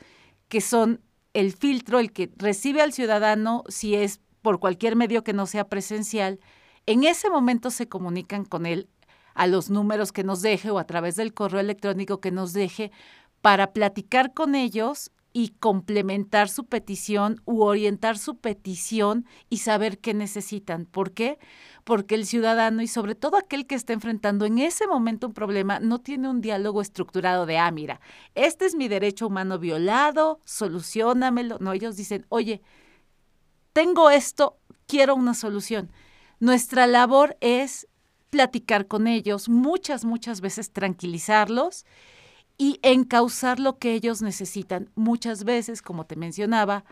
que 0.49 0.61
son 0.61 1.01
el 1.33 1.53
filtro, 1.53 1.99
el 1.99 2.11
que 2.11 2.31
recibe 2.37 2.81
al 2.81 2.93
ciudadano 2.93 3.63
si 3.67 3.95
es 3.95 4.19
por 4.41 4.59
cualquier 4.59 4.95
medio 4.95 5.23
que 5.23 5.33
no 5.33 5.47
sea 5.47 5.67
presencial, 5.67 6.39
en 6.85 7.03
ese 7.03 7.29
momento 7.29 7.71
se 7.71 7.87
comunican 7.87 8.45
con 8.45 8.65
él 8.65 8.89
a 9.33 9.47
los 9.47 9.69
números 9.69 10.11
que 10.11 10.23
nos 10.23 10.41
deje 10.41 10.69
o 10.71 10.77
a 10.77 10.85
través 10.85 11.15
del 11.15 11.33
correo 11.33 11.59
electrónico 11.59 12.21
que 12.21 12.31
nos 12.31 12.53
deje 12.53 12.91
para 13.41 13.73
platicar 13.73 14.33
con 14.33 14.55
ellos 14.55 15.11
y 15.37 15.49
complementar 15.49 16.47
su 16.47 16.63
petición 16.63 17.41
u 17.43 17.63
orientar 17.63 18.17
su 18.17 18.37
petición 18.37 19.25
y 19.49 19.57
saber 19.57 19.99
qué 19.99 20.13
necesitan. 20.13 20.85
¿Por 20.85 21.11
qué? 21.11 21.39
Porque 21.83 22.15
el 22.15 22.25
ciudadano 22.25 22.81
y 22.81 22.87
sobre 22.87 23.15
todo 23.15 23.35
aquel 23.35 23.67
que 23.67 23.75
está 23.75 23.91
enfrentando 23.91 24.45
en 24.45 24.59
ese 24.59 24.87
momento 24.87 25.27
un 25.27 25.33
problema 25.33 25.81
no 25.81 25.99
tiene 25.99 26.29
un 26.29 26.39
diálogo 26.39 26.81
estructurado 26.81 27.45
de, 27.45 27.57
ah, 27.57 27.69
mira, 27.69 27.99
este 28.33 28.65
es 28.65 28.75
mi 28.75 28.87
derecho 28.87 29.27
humano 29.27 29.59
violado, 29.59 30.39
solucionamelo. 30.45 31.57
No, 31.59 31.73
ellos 31.73 31.97
dicen, 31.97 32.25
oye, 32.29 32.61
tengo 33.73 34.11
esto, 34.11 34.57
quiero 34.87 35.15
una 35.15 35.33
solución. 35.33 35.91
Nuestra 36.39 36.87
labor 36.87 37.35
es 37.41 37.89
platicar 38.29 38.87
con 38.87 39.05
ellos, 39.05 39.49
muchas, 39.49 40.05
muchas 40.05 40.39
veces 40.39 40.71
tranquilizarlos 40.71 41.83
y 42.57 42.79
encauzar 42.83 43.59
lo 43.59 43.77
que 43.77 43.93
ellos 43.93 44.21
necesitan. 44.21 44.89
Muchas 44.95 45.43
veces, 45.43 45.81
como 45.81 46.05
te 46.05 46.15
mencionaba, 46.15 46.85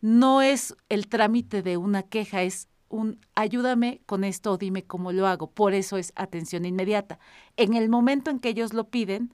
no 0.00 0.42
es 0.42 0.76
el 0.88 1.08
trámite 1.08 1.62
de 1.62 1.76
una 1.76 2.02
queja, 2.02 2.42
es 2.42 2.68
un 2.88 3.18
ayúdame 3.34 4.00
con 4.06 4.24
esto 4.24 4.52
o 4.52 4.58
dime 4.58 4.84
cómo 4.84 5.12
lo 5.12 5.26
hago. 5.26 5.50
Por 5.50 5.74
eso 5.74 5.96
es 5.96 6.12
atención 6.16 6.64
inmediata. 6.64 7.18
En 7.56 7.74
el 7.74 7.88
momento 7.88 8.30
en 8.30 8.38
que 8.38 8.50
ellos 8.50 8.72
lo 8.72 8.88
piden, 8.88 9.32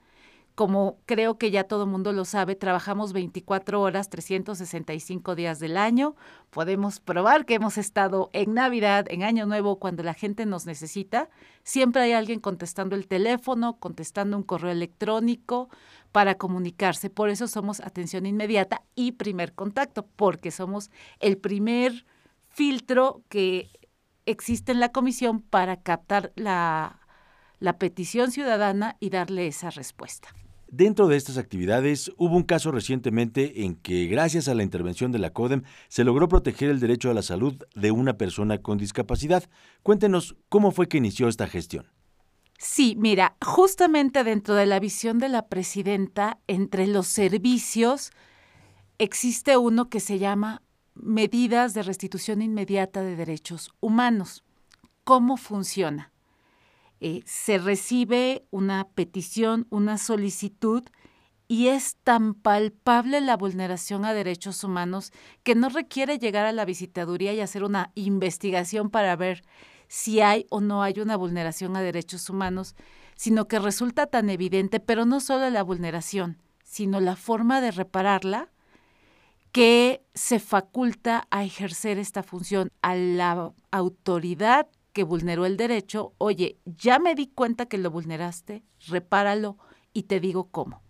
como 0.54 0.98
creo 1.06 1.38
que 1.38 1.50
ya 1.50 1.64
todo 1.64 1.86
mundo 1.86 2.12
lo 2.12 2.24
sabe, 2.24 2.54
trabajamos 2.54 3.12
24 3.12 3.80
horas, 3.80 4.10
365 4.10 5.34
días 5.34 5.58
del 5.58 5.76
año. 5.76 6.14
Podemos 6.50 7.00
probar 7.00 7.46
que 7.46 7.54
hemos 7.54 7.78
estado 7.78 8.30
en 8.32 8.54
Navidad, 8.54 9.06
en 9.08 9.22
Año 9.22 9.46
Nuevo, 9.46 9.78
cuando 9.78 10.02
la 10.02 10.14
gente 10.14 10.46
nos 10.46 10.66
necesita. 10.66 11.30
Siempre 11.62 12.02
hay 12.02 12.12
alguien 12.12 12.40
contestando 12.40 12.96
el 12.96 13.06
teléfono, 13.08 13.78
contestando 13.78 14.36
un 14.36 14.42
correo 14.42 14.70
electrónico 14.70 15.70
para 16.12 16.36
comunicarse. 16.36 17.10
Por 17.10 17.30
eso 17.30 17.48
somos 17.48 17.80
atención 17.80 18.26
inmediata 18.26 18.82
y 18.94 19.12
primer 19.12 19.54
contacto, 19.54 20.06
porque 20.16 20.50
somos 20.50 20.90
el 21.20 21.38
primer 21.38 22.04
filtro 22.48 23.22
que 23.28 23.70
existe 24.26 24.72
en 24.72 24.80
la 24.80 24.92
comisión 24.92 25.40
para 25.40 25.80
captar 25.82 26.32
la, 26.36 26.99
la 27.60 27.78
petición 27.78 28.32
ciudadana 28.32 28.96
y 28.98 29.10
darle 29.10 29.46
esa 29.46 29.70
respuesta. 29.70 30.28
Dentro 30.72 31.08
de 31.08 31.16
estas 31.16 31.36
actividades 31.36 32.12
hubo 32.16 32.36
un 32.36 32.44
caso 32.44 32.70
recientemente 32.70 33.64
en 33.64 33.74
que 33.74 34.06
gracias 34.06 34.46
a 34.46 34.54
la 34.54 34.62
intervención 34.62 35.10
de 35.10 35.18
la 35.18 35.32
CODEM 35.32 35.62
se 35.88 36.04
logró 36.04 36.28
proteger 36.28 36.70
el 36.70 36.78
derecho 36.78 37.10
a 37.10 37.14
la 37.14 37.22
salud 37.22 37.56
de 37.74 37.90
una 37.90 38.16
persona 38.16 38.58
con 38.58 38.78
discapacidad. 38.78 39.44
Cuéntenos 39.82 40.36
cómo 40.48 40.70
fue 40.70 40.88
que 40.88 40.98
inició 40.98 41.28
esta 41.28 41.48
gestión. 41.48 41.86
Sí, 42.56 42.94
mira, 42.98 43.36
justamente 43.44 44.22
dentro 44.22 44.54
de 44.54 44.66
la 44.66 44.78
visión 44.78 45.18
de 45.18 45.28
la 45.28 45.48
presidenta, 45.48 46.38
entre 46.46 46.86
los 46.86 47.08
servicios, 47.08 48.12
existe 48.98 49.56
uno 49.56 49.88
que 49.88 49.98
se 49.98 50.18
llama 50.18 50.62
medidas 50.94 51.74
de 51.74 51.82
restitución 51.82 52.42
inmediata 52.42 53.02
de 53.02 53.16
derechos 53.16 53.70
humanos. 53.80 54.44
¿Cómo 55.02 55.36
funciona? 55.36 56.12
Eh, 57.00 57.22
se 57.24 57.58
recibe 57.58 58.44
una 58.50 58.88
petición, 58.88 59.66
una 59.70 59.96
solicitud 59.96 60.82
y 61.48 61.68
es 61.68 61.96
tan 62.04 62.34
palpable 62.34 63.20
la 63.22 63.36
vulneración 63.36 64.04
a 64.04 64.12
derechos 64.12 64.62
humanos 64.62 65.10
que 65.42 65.54
no 65.54 65.70
requiere 65.70 66.18
llegar 66.18 66.46
a 66.46 66.52
la 66.52 66.64
visitaduría 66.64 67.32
y 67.32 67.40
hacer 67.40 67.64
una 67.64 67.90
investigación 67.94 68.90
para 68.90 69.16
ver 69.16 69.42
si 69.88 70.20
hay 70.20 70.46
o 70.50 70.60
no 70.60 70.82
hay 70.82 71.00
una 71.00 71.16
vulneración 71.16 71.74
a 71.74 71.82
derechos 71.82 72.30
humanos, 72.30 72.76
sino 73.16 73.48
que 73.48 73.58
resulta 73.58 74.06
tan 74.06 74.30
evidente, 74.30 74.78
pero 74.78 75.06
no 75.06 75.18
solo 75.20 75.50
la 75.50 75.64
vulneración, 75.64 76.38
sino 76.62 77.00
la 77.00 77.16
forma 77.16 77.60
de 77.60 77.72
repararla, 77.72 78.52
que 79.50 80.04
se 80.14 80.38
faculta 80.38 81.26
a 81.30 81.42
ejercer 81.44 81.98
esta 81.98 82.22
función 82.22 82.70
a 82.82 82.94
la 82.94 83.52
autoridad 83.72 84.68
que 84.92 85.04
vulneró 85.04 85.46
el 85.46 85.56
derecho, 85.56 86.14
oye, 86.18 86.58
ya 86.64 86.98
me 86.98 87.14
di 87.14 87.28
cuenta 87.28 87.66
que 87.66 87.78
lo 87.78 87.90
vulneraste, 87.90 88.64
repáralo 88.88 89.58
y 89.92 90.04
te 90.04 90.20
digo 90.20 90.50
cómo. 90.50 90.82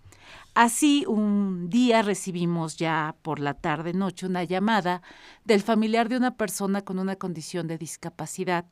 Así, 0.54 1.04
un 1.06 1.70
día 1.70 2.02
recibimos 2.02 2.76
ya 2.76 3.16
por 3.22 3.40
la 3.40 3.54
tarde 3.54 3.92
noche 3.92 4.26
una 4.26 4.44
llamada 4.44 5.02
del 5.44 5.62
familiar 5.62 6.08
de 6.08 6.16
una 6.16 6.36
persona 6.36 6.82
con 6.82 6.98
una 6.98 7.16
condición 7.16 7.66
de 7.66 7.78
discapacidad 7.78 8.66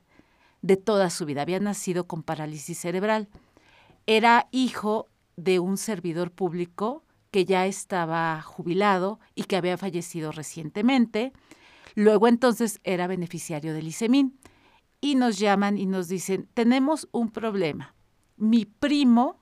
de 0.60 0.76
toda 0.76 1.10
su 1.10 1.24
vida. 1.24 1.42
Había 1.42 1.60
nacido 1.60 2.06
con 2.06 2.22
parálisis 2.22 2.78
cerebral. 2.78 3.28
Era 4.06 4.48
hijo 4.50 5.08
de 5.36 5.60
un 5.60 5.76
servidor 5.76 6.32
público 6.32 7.04
que 7.30 7.44
ya 7.44 7.66
estaba 7.66 8.40
jubilado 8.42 9.20
y 9.34 9.44
que 9.44 9.56
había 9.56 9.76
fallecido 9.78 10.32
recientemente. 10.32 11.32
Luego 11.94 12.26
entonces 12.26 12.80
era 12.84 13.06
beneficiario 13.06 13.72
del 13.72 13.88
ICEMIN 13.88 14.38
y 15.00 15.14
nos 15.14 15.38
llaman 15.38 15.78
y 15.78 15.86
nos 15.86 16.08
dicen, 16.08 16.48
tenemos 16.54 17.08
un 17.12 17.30
problema. 17.30 17.94
Mi 18.36 18.64
primo, 18.64 19.40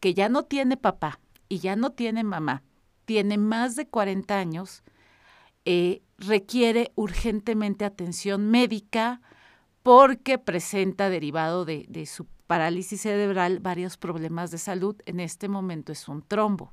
que 0.00 0.14
ya 0.14 0.28
no 0.28 0.44
tiene 0.44 0.76
papá 0.76 1.20
y 1.48 1.58
ya 1.58 1.76
no 1.76 1.90
tiene 1.90 2.24
mamá, 2.24 2.62
tiene 3.04 3.38
más 3.38 3.76
de 3.76 3.88
40 3.88 4.38
años, 4.38 4.82
eh, 5.64 6.02
requiere 6.18 6.92
urgentemente 6.94 7.84
atención 7.84 8.50
médica 8.50 9.20
porque 9.82 10.38
presenta, 10.38 11.08
derivado 11.10 11.64
de, 11.64 12.06
su 12.06 12.26
parálisis 12.46 13.02
cerebral, 13.02 13.60
varios 13.60 13.96
problemas 13.96 14.50
de 14.50 14.58
salud. 14.58 14.96
En 15.06 15.20
este 15.20 15.48
momento 15.48 15.92
es 15.92 16.08
un 16.08 16.22
trombo, 16.22 16.72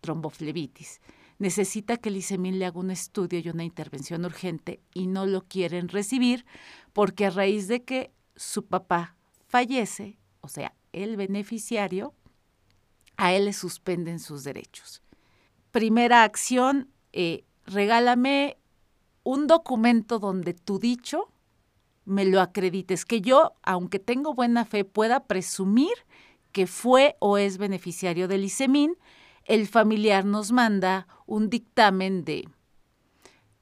tromboflebitis 0.00 1.00
necesita 1.40 1.96
que 1.96 2.10
el 2.10 2.18
ICEMIN 2.18 2.58
le 2.58 2.66
haga 2.66 2.78
un 2.78 2.90
estudio 2.90 3.40
y 3.40 3.48
una 3.48 3.64
intervención 3.64 4.24
urgente 4.26 4.78
y 4.92 5.06
no 5.06 5.24
lo 5.24 5.42
quieren 5.42 5.88
recibir 5.88 6.44
porque 6.92 7.26
a 7.26 7.30
raíz 7.30 7.68
de 7.68 7.84
que 7.84 8.12
su 8.36 8.66
papá 8.66 9.16
fallece, 9.46 10.18
o 10.40 10.48
sea, 10.48 10.74
el 10.92 11.16
beneficiario, 11.16 12.14
a 13.16 13.32
él 13.32 13.44
le 13.46 13.52
suspenden 13.52 14.18
sus 14.18 14.44
derechos. 14.44 15.02
Primera 15.72 16.24
acción, 16.24 16.88
eh, 17.12 17.44
regálame 17.66 18.56
un 19.22 19.46
documento 19.46 20.18
donde 20.18 20.54
tu 20.54 20.78
dicho 20.78 21.30
me 22.04 22.24
lo 22.24 22.40
acredites, 22.40 23.04
que 23.04 23.20
yo, 23.20 23.52
aunque 23.62 23.98
tengo 23.98 24.34
buena 24.34 24.64
fe, 24.64 24.84
pueda 24.84 25.26
presumir 25.26 25.92
que 26.50 26.66
fue 26.66 27.16
o 27.20 27.38
es 27.38 27.58
beneficiario 27.58 28.26
del 28.26 28.44
ICEMIN, 28.44 28.96
el 29.44 29.68
familiar 29.68 30.24
nos 30.24 30.50
manda 30.50 31.06
un 31.26 31.50
dictamen 31.50 32.24
de 32.24 32.48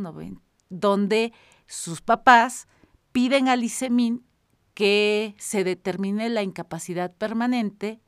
donde 0.69 1.33
sus 1.67 2.03
papás 2.03 2.67
piden 3.13 3.49
al 3.49 3.63
ICEMIN 3.63 4.27
que 4.75 5.37
se 5.39 5.63
determine 5.63 6.29
la 6.29 6.43
incapacidad 6.43 7.15
permanente 7.15 8.01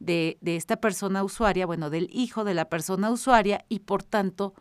de, 0.00 0.36
de, 0.40 0.56
esta 0.56 0.78
persona 0.78 1.22
usuaria, 1.22 1.64
bueno, 1.64 1.90
del 1.90 2.08
hijo 2.12 2.42
de 2.42 2.54
la 2.54 2.68
persona 2.68 3.12
usuaria 3.12 3.64
y 3.68 3.78
por 3.78 4.02
tanto 4.02 4.54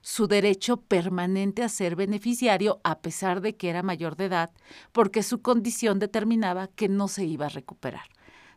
su 0.00 0.26
derecho 0.26 0.78
permanente 0.78 1.62
a 1.62 1.68
ser 1.68 1.94
beneficiario 1.94 2.80
a 2.82 2.98
pesar 2.98 3.42
de 3.42 3.56
que 3.56 3.70
era 3.70 3.84
mayor 3.84 4.16
de 4.16 4.24
edad, 4.24 4.50
porque 4.90 5.22
su 5.22 5.40
condición 5.40 6.00
determinaba 6.00 6.66
que 6.66 6.88
no 6.88 7.06
se 7.06 7.24
iba 7.24 7.46
a 7.46 7.50
recuperar. 7.50 8.08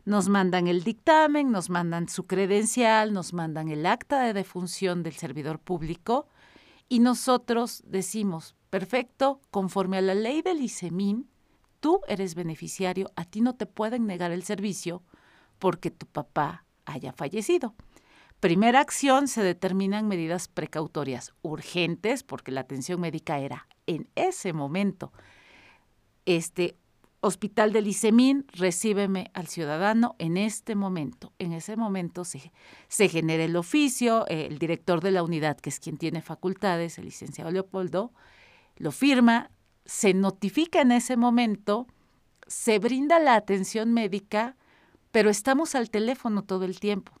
Nos 0.04 0.28
mandan 0.28 0.66
el 0.66 0.82
dictamen, 0.82 1.52
nos 1.52 1.70
mandan 1.70 2.08
su 2.08 2.26
credencial, 2.26 3.12
nos 3.12 3.32
mandan 3.32 3.68
el 3.68 3.86
acta 3.86 4.22
de 4.22 4.32
defunción 4.32 5.02
del 5.02 5.14
servidor 5.14 5.58
público 5.60 6.26
y 6.88 6.98
nosotros 6.98 7.82
decimos, 7.86 8.56
perfecto, 8.68 9.40
conforme 9.50 9.98
a 9.98 10.02
la 10.02 10.14
ley 10.14 10.42
del 10.42 10.60
ICEMIN, 10.60 11.28
tú 11.80 12.00
eres 12.08 12.34
beneficiario, 12.34 13.10
a 13.16 13.24
ti 13.24 13.40
no 13.40 13.54
te 13.54 13.66
pueden 13.66 14.06
negar 14.06 14.32
el 14.32 14.42
servicio 14.42 15.02
porque 15.58 15.90
tu 15.90 16.06
papá 16.06 16.64
haya 16.84 17.12
fallecido. 17.12 17.74
Primera 18.40 18.80
acción, 18.80 19.28
se 19.28 19.40
determinan 19.42 20.08
medidas 20.08 20.48
precautorias 20.48 21.32
urgentes, 21.42 22.24
porque 22.24 22.50
la 22.50 22.62
atención 22.62 23.00
médica 23.00 23.38
era 23.38 23.68
en 23.86 24.08
ese 24.16 24.52
momento. 24.52 25.12
Este 26.26 26.76
hospital 27.22 27.72
del 27.72 27.86
ICEMIN, 27.86 28.46
recíbeme 28.52 29.30
al 29.32 29.46
ciudadano 29.46 30.16
en 30.18 30.36
este 30.36 30.74
momento. 30.74 31.32
En 31.38 31.52
ese 31.52 31.76
momento 31.76 32.24
se, 32.24 32.52
se 32.88 33.08
genera 33.08 33.44
el 33.44 33.56
oficio, 33.56 34.26
el 34.26 34.58
director 34.58 35.00
de 35.00 35.12
la 35.12 35.22
unidad, 35.22 35.56
que 35.56 35.70
es 35.70 35.78
quien 35.78 35.98
tiene 35.98 36.20
facultades, 36.20 36.98
el 36.98 37.04
licenciado 37.04 37.52
Leopoldo, 37.52 38.12
lo 38.76 38.90
firma, 38.90 39.52
se 39.84 40.14
notifica 40.14 40.80
en 40.80 40.90
ese 40.90 41.16
momento, 41.16 41.86
se 42.48 42.80
brinda 42.80 43.20
la 43.20 43.36
atención 43.36 43.92
médica, 43.92 44.56
pero 45.12 45.30
estamos 45.30 45.76
al 45.76 45.90
teléfono 45.90 46.42
todo 46.42 46.64
el 46.64 46.80
tiempo. 46.80 47.12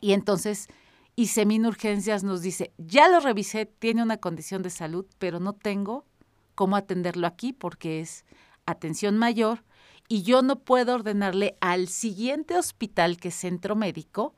Y 0.00 0.14
entonces 0.14 0.68
ICEMIN 1.16 1.66
Urgencias 1.66 2.24
nos 2.24 2.40
dice, 2.40 2.72
ya 2.78 3.08
lo 3.08 3.20
revisé, 3.20 3.66
tiene 3.66 4.02
una 4.02 4.16
condición 4.16 4.62
de 4.62 4.70
salud, 4.70 5.04
pero 5.18 5.40
no 5.40 5.52
tengo 5.52 6.06
cómo 6.54 6.76
atenderlo 6.76 7.26
aquí 7.26 7.52
porque 7.52 8.00
es 8.00 8.24
atención 8.70 9.16
mayor 9.18 9.64
y 10.08 10.22
yo 10.22 10.42
no 10.42 10.60
puedo 10.60 10.94
ordenarle 10.94 11.56
al 11.60 11.88
siguiente 11.88 12.56
hospital, 12.56 13.16
que 13.16 13.28
es 13.28 13.34
centro 13.34 13.76
médico, 13.76 14.34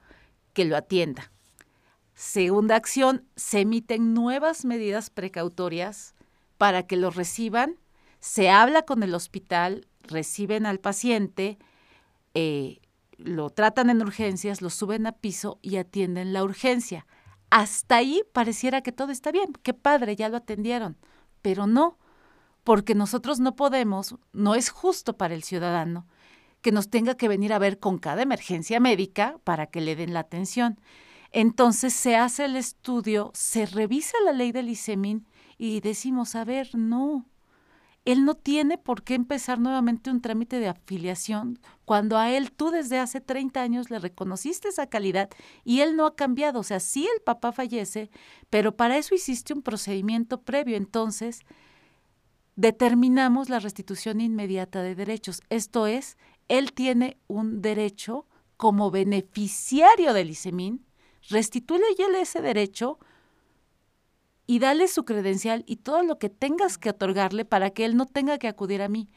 que 0.53 0.65
lo 0.65 0.77
atienda. 0.77 1.33
Segunda 2.15 2.77
acción, 2.77 3.27
se 3.37 3.61
emiten 3.61 4.13
nuevas 4.13 4.65
medidas 4.65 5.09
precautorias 5.09 6.15
para 6.59 6.87
que 6.87 6.97
lo 6.97 7.11
reciban. 7.11 7.77
Se 8.21 8.51
habla 8.51 8.83
con 8.83 9.03
el 9.03 9.15
hospital, 9.15 9.89
reciben 10.03 10.67
al 10.67 10.79
paciente, 10.79 11.59
eh, 12.35 12.81
lo 13.17 13.51
tratan 13.51 13.89
en 13.91 14.03
urgencias, 14.03 14.63
lo 14.63 14.71
suben 14.71 15.07
a 15.07 15.13
piso 15.13 15.59
y 15.63 15.77
atienden 15.77 16.33
la 16.33 16.45
urgencia. 16.45 17.07
Hasta 17.51 17.97
ahí 17.97 18.23
pareciera 18.33 18.83
que 18.83 18.93
todo 18.93 19.11
está 19.11 19.33
bien, 19.33 19.53
qué 19.63 19.75
padre, 19.75 20.17
ya 20.17 20.29
lo 20.29 20.37
atendieron, 20.37 20.97
pero 21.41 21.67
no, 21.67 21.99
porque 22.65 22.95
nosotros 22.95 23.41
no 23.41 23.57
podemos, 23.57 24.17
no 24.33 24.55
es 24.55 24.71
justo 24.71 25.17
para 25.17 25.35
el 25.35 25.43
ciudadano 25.43 26.07
que 26.63 26.73
nos 26.73 26.89
tenga 26.89 27.17
que 27.17 27.29
venir 27.29 27.53
a 27.53 27.59
ver 27.59 27.79
con 27.79 27.99
cada 27.99 28.23
emergencia 28.23 28.81
médica 28.81 29.39
para 29.45 29.67
que 29.67 29.81
le 29.81 29.97
den 29.97 30.15
la 30.15 30.21
atención. 30.21 30.79
Entonces 31.33 31.93
se 31.93 32.17
hace 32.17 32.45
el 32.45 32.57
estudio, 32.57 33.33
se 33.35 33.67
revisa 33.67 34.17
la 34.25 34.33
ley 34.33 34.53
del 34.53 34.69
ICEMIN 34.69 35.27
y 35.59 35.81
decimos, 35.81 36.37
a 36.37 36.45
ver, 36.45 36.69
no, 36.75 37.27
él 38.05 38.25
no 38.25 38.35
tiene 38.35 38.79
por 38.79 39.03
qué 39.03 39.15
empezar 39.15 39.59
nuevamente 39.59 40.11
un 40.11 40.21
trámite 40.21 40.59
de 40.59 40.69
afiliación 40.69 41.59
cuando 41.85 42.19
a 42.19 42.31
él 42.31 42.53
tú 42.53 42.71
desde 42.71 42.99
hace 42.99 43.21
30 43.21 43.61
años 43.61 43.91
le 43.91 43.99
reconociste 43.99 44.69
esa 44.69 44.89
calidad 44.89 45.31
y 45.65 45.81
él 45.81 45.97
no 45.97 46.07
ha 46.07 46.15
cambiado. 46.15 46.61
O 46.61 46.65
sea, 46.65 46.81
sí 46.81 47.09
el 47.15 47.23
papá 47.23 47.53
fallece, 47.53 48.11
pero 48.51 48.77
para 48.77 48.99
eso 48.99 49.15
hiciste 49.15 49.53
un 49.53 49.63
procedimiento 49.63 50.43
previo. 50.43 50.77
Entonces, 50.77 51.41
determinamos 52.57 53.49
la 53.49 53.59
restitución 53.59 54.21
inmediata 54.21 54.83
de 54.83 54.95
derechos. 54.95 55.41
Esto 55.49 55.87
es, 55.87 56.17
él 56.49 56.73
tiene 56.73 57.17
un 57.27 57.63
derecho 57.63 58.27
como 58.57 58.91
beneficiario 58.91 60.13
del 60.13 60.31
ISEMIN, 60.31 60.85
restitúyele 61.29 62.21
ese 62.21 62.43
derecho 62.43 62.99
y 64.47 64.59
dale 64.59 64.89
su 64.89 65.05
credencial 65.05 65.65
y 65.67 65.77
todo 65.77 66.03
lo 66.03 66.19
que 66.19 66.29
tengas 66.29 66.79
que 66.79 66.91
otorgarle 66.91 67.45
para 67.45 67.71
que 67.71 67.85
él 67.85 67.97
no 67.97 68.07
tenga 68.07 68.39
que 68.39 68.49
acudir 68.49 68.83
a 68.83 68.89
mí. 68.89 69.09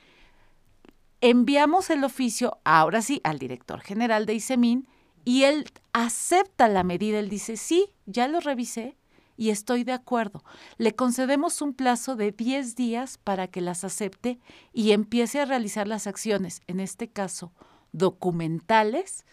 Enviamos 1.22 1.90
el 1.90 2.04
oficio, 2.04 2.60
ahora 2.64 3.02
sí, 3.02 3.22
al 3.24 3.40
director 3.40 3.82
general 3.82 4.26
de 4.26 4.36
ISEMIN 4.36 4.88
y 5.24 5.44
él 5.44 5.66
acepta 5.94 6.68
la 6.68 6.84
medida. 6.84 7.20
Él 7.20 7.30
dice, 7.30 7.58
sí, 7.58 7.92
ya 8.06 8.28
lo 8.28 8.40
revisé 8.40 8.96
y 9.38 9.50
estoy 9.50 9.84
de 9.84 9.94
acuerdo. 9.94 10.44
Le 10.78 10.96
concedemos 10.96 11.62
un 11.62 11.74
plazo 11.74 12.16
de 12.16 12.32
10 12.32 12.76
días 12.76 13.18
para 13.18 13.48
que 13.48 13.62
las 13.62 13.84
acepte 13.84 14.40
y 14.74 14.92
empiece 14.92 15.40
a 15.40 15.46
realizar 15.46 15.88
las 15.88 16.08
acciones, 16.08 16.62
en 16.68 16.80
este 16.80 17.10
caso, 17.10 17.52
documentales, 17.92 19.26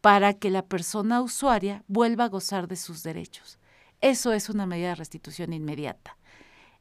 para 0.00 0.34
que 0.34 0.50
la 0.50 0.64
persona 0.64 1.20
usuaria 1.20 1.84
vuelva 1.88 2.24
a 2.24 2.28
gozar 2.28 2.68
de 2.68 2.76
sus 2.76 3.02
derechos. 3.02 3.58
Eso 4.00 4.32
es 4.32 4.48
una 4.48 4.66
medida 4.66 4.88
de 4.88 4.94
restitución 4.94 5.52
inmediata. 5.52 6.16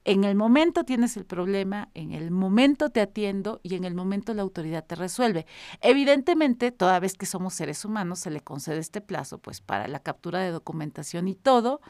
En 0.08 0.24
el 0.24 0.36
momento 0.36 0.86
tienes 0.86 1.18
el 1.18 1.26
problema, 1.26 1.90
en 1.94 2.14
el 2.14 2.32
momento 2.32 2.90
te 2.92 3.02
atiendo 3.02 3.60
y 3.62 3.76
en 3.76 3.84
el 3.84 3.94
momento 3.94 4.34
la 4.34 4.44
autoridad 4.44 4.86
te 4.86 4.96
resuelve. 4.96 5.46
Evidentemente, 5.82 6.72
toda 6.72 7.02
vez 7.02 7.16
que 7.16 7.26
somos 7.26 7.56
seres 7.56 7.84
humanos, 7.84 8.20
se 8.20 8.32
le 8.32 8.40
concede 8.40 8.78
este 8.78 9.02
plazo, 9.02 9.40
pues 9.40 9.60
para 9.60 9.90
la 9.90 10.00
captura 10.00 10.40
de 10.40 10.52
documentación 10.52 11.28
y 11.28 11.36
todo. 11.36 11.82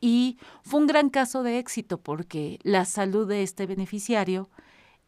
Y 0.00 0.38
fue 0.62 0.80
un 0.80 0.86
gran 0.86 1.10
caso 1.10 1.42
de 1.42 1.58
éxito 1.58 1.98
porque 1.98 2.58
la 2.62 2.84
salud 2.84 3.28
de 3.28 3.42
este 3.42 3.66
beneficiario 3.66 4.48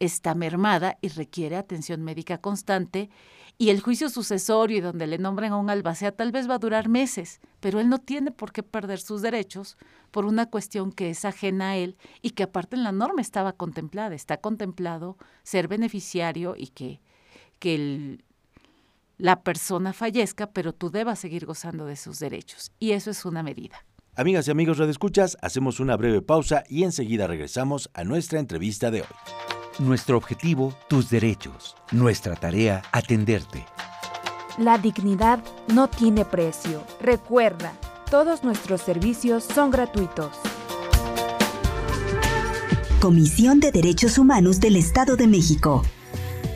está 0.01 0.35
mermada 0.35 0.99
y 1.01 1.09
requiere 1.09 1.57
atención 1.57 2.03
médica 2.03 2.39
constante 2.39 3.11
y 3.59 3.69
el 3.69 3.81
juicio 3.81 4.09
sucesorio 4.09 4.79
y 4.79 4.81
donde 4.81 5.07
le 5.07 5.19
nombren 5.19 5.53
a 5.53 5.59
un 5.59 5.69
albacea 5.69 6.13
tal 6.13 6.33
vez 6.33 6.49
va 6.49 6.55
a 6.55 6.59
durar 6.59 6.89
meses, 6.89 7.41
pero 7.61 7.79
él 7.79 7.91
no 7.91 7.99
tiene 7.99 8.31
por 8.31 8.53
qué 8.53 8.63
perder 8.63 8.99
sus 9.01 9.21
derechos 9.21 9.77
por 10.11 10.25
una 10.25 10.47
cuestión 10.47 10.93
que 10.93 11.11
es 11.11 11.27
ajena 11.27 11.71
a 11.71 11.77
él 11.77 11.99
y 12.23 12.31
que 12.31 12.45
aparte 12.45 12.77
en 12.77 12.85
la 12.85 12.93
norma 12.93 13.21
estaba 13.21 13.53
contemplada, 13.53 14.15
está 14.15 14.39
contemplado 14.39 15.19
ser 15.43 15.69
beneficiario 15.69 16.55
y 16.57 16.69
que, 16.69 17.03
que 17.59 18.19
la 19.19 19.43
persona 19.43 19.93
fallezca, 19.93 20.47
pero 20.51 20.73
tú 20.73 20.91
debas 20.91 21.19
seguir 21.19 21.45
gozando 21.45 21.85
de 21.85 21.97
sus 21.97 22.19
derechos. 22.19 22.73
Y 22.79 22.93
eso 22.93 23.11
es 23.11 23.27
una 23.27 23.43
medida. 23.43 23.85
Amigas 24.21 24.47
y 24.49 24.51
amigos 24.51 24.77
de 24.77 24.91
Escuchas, 24.91 25.39
hacemos 25.41 25.81
una 25.81 25.97
breve 25.97 26.21
pausa 26.21 26.63
y 26.69 26.83
enseguida 26.83 27.27
regresamos 27.27 27.89
a 27.95 28.05
nuestra 28.05 28.39
entrevista 28.39 28.91
de 28.91 29.01
hoy. 29.01 29.07
Nuestro 29.79 30.19
objetivo, 30.19 30.75
tus 30.91 31.09
derechos. 31.09 31.75
Nuestra 31.91 32.37
tarea, 32.37 32.83
atenderte. 32.93 33.65
La 34.59 34.77
dignidad 34.77 35.43
no 35.69 35.89
tiene 35.89 36.27
precio. 36.27 36.85
Recuerda, 37.01 37.73
todos 38.11 38.45
nuestros 38.45 38.83
servicios 38.83 39.43
son 39.43 39.71
gratuitos. 39.71 40.37
Comisión 43.01 43.59
de 43.59 43.73
Derechos 43.73 44.19
Humanos 44.19 44.61
del 44.61 44.77
Estado 44.77 45.17
de 45.17 45.29
México. 45.29 45.83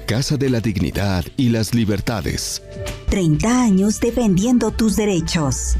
Casa 0.06 0.36
de 0.36 0.50
la 0.50 0.60
Dignidad 0.60 1.24
y 1.38 1.48
las 1.48 1.74
Libertades. 1.74 2.62
30 3.08 3.62
años 3.62 4.00
defendiendo 4.00 4.70
tus 4.70 4.96
derechos. 4.96 5.78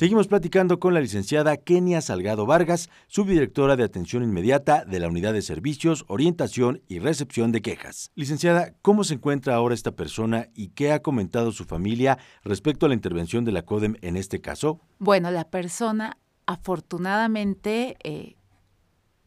Seguimos 0.00 0.28
platicando 0.28 0.80
con 0.80 0.94
la 0.94 1.00
licenciada 1.02 1.58
Kenia 1.58 2.00
Salgado 2.00 2.46
Vargas, 2.46 2.88
subdirectora 3.06 3.76
de 3.76 3.84
Atención 3.84 4.22
Inmediata 4.22 4.86
de 4.86 4.98
la 4.98 5.08
Unidad 5.08 5.34
de 5.34 5.42
Servicios, 5.42 6.06
Orientación 6.08 6.80
y 6.88 7.00
Recepción 7.00 7.52
de 7.52 7.60
Quejas. 7.60 8.10
Licenciada, 8.14 8.72
¿cómo 8.80 9.04
se 9.04 9.12
encuentra 9.12 9.54
ahora 9.56 9.74
esta 9.74 9.90
persona 9.90 10.48
y 10.54 10.68
qué 10.68 10.92
ha 10.92 11.02
comentado 11.02 11.52
su 11.52 11.66
familia 11.66 12.16
respecto 12.44 12.86
a 12.86 12.88
la 12.88 12.94
intervención 12.94 13.44
de 13.44 13.52
la 13.52 13.60
CODEM 13.60 13.96
en 14.00 14.16
este 14.16 14.40
caso? 14.40 14.80
Bueno, 14.98 15.30
la 15.30 15.50
persona 15.50 16.16
afortunadamente 16.46 17.98
eh, 18.02 18.36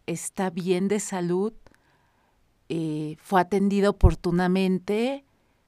está 0.07 0.49
bien 0.49 0.87
de 0.87 0.99
salud, 0.99 1.53
eh, 2.69 3.15
fue 3.19 3.41
atendido 3.41 3.91
oportunamente, 3.91 5.23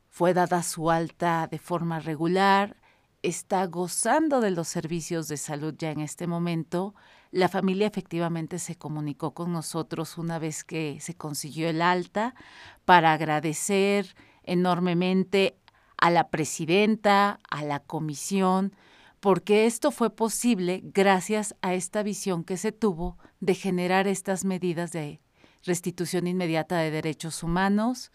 fue 0.10 0.34
dada 0.34 0.64
su 0.64 0.90
alta 0.90 1.48
de 1.52 1.60
forma 1.60 2.00
regular, 2.00 2.78
está 3.28 3.66
gozando 3.66 4.42
de 4.42 4.52
los 4.52 4.68
servicios 4.68 5.28
de 5.28 5.38
salud 5.38 5.74
ya 5.78 5.92
en 5.92 6.00
este 6.00 6.28
momento. 6.28 6.96
La 7.32 7.50
familia 7.50 7.88
efectivamente 7.88 8.60
se 8.60 8.76
comunicó 8.76 9.34
con 9.34 9.52
nosotros 9.52 10.18
una 10.18 10.40
vez 10.40 10.64
que 10.64 11.00
se 11.02 11.16
consiguió 11.16 11.68
el 11.68 11.82
alta 11.82 12.36
para 12.86 13.14
agradecer 13.14 14.16
enormemente 14.44 15.58
a 15.98 16.12
la 16.12 16.30
presidenta, 16.30 17.40
a 17.50 17.64
la 17.64 17.80
comisión, 17.80 18.76
porque 19.20 19.66
esto 19.66 19.92
fue 19.92 20.16
posible 20.16 20.82
gracias 20.84 21.56
a 21.62 21.74
esta 21.74 22.04
visión 22.04 22.44
que 22.44 22.58
se 22.58 22.72
tuvo 22.72 23.18
de 23.40 23.56
generar 23.56 24.08
estas 24.08 24.46
medidas 24.46 24.92
de 24.92 25.20
restitución 25.64 26.28
inmediata 26.28 26.78
de 26.78 26.92
derechos 26.92 27.42
humanos. 27.44 28.12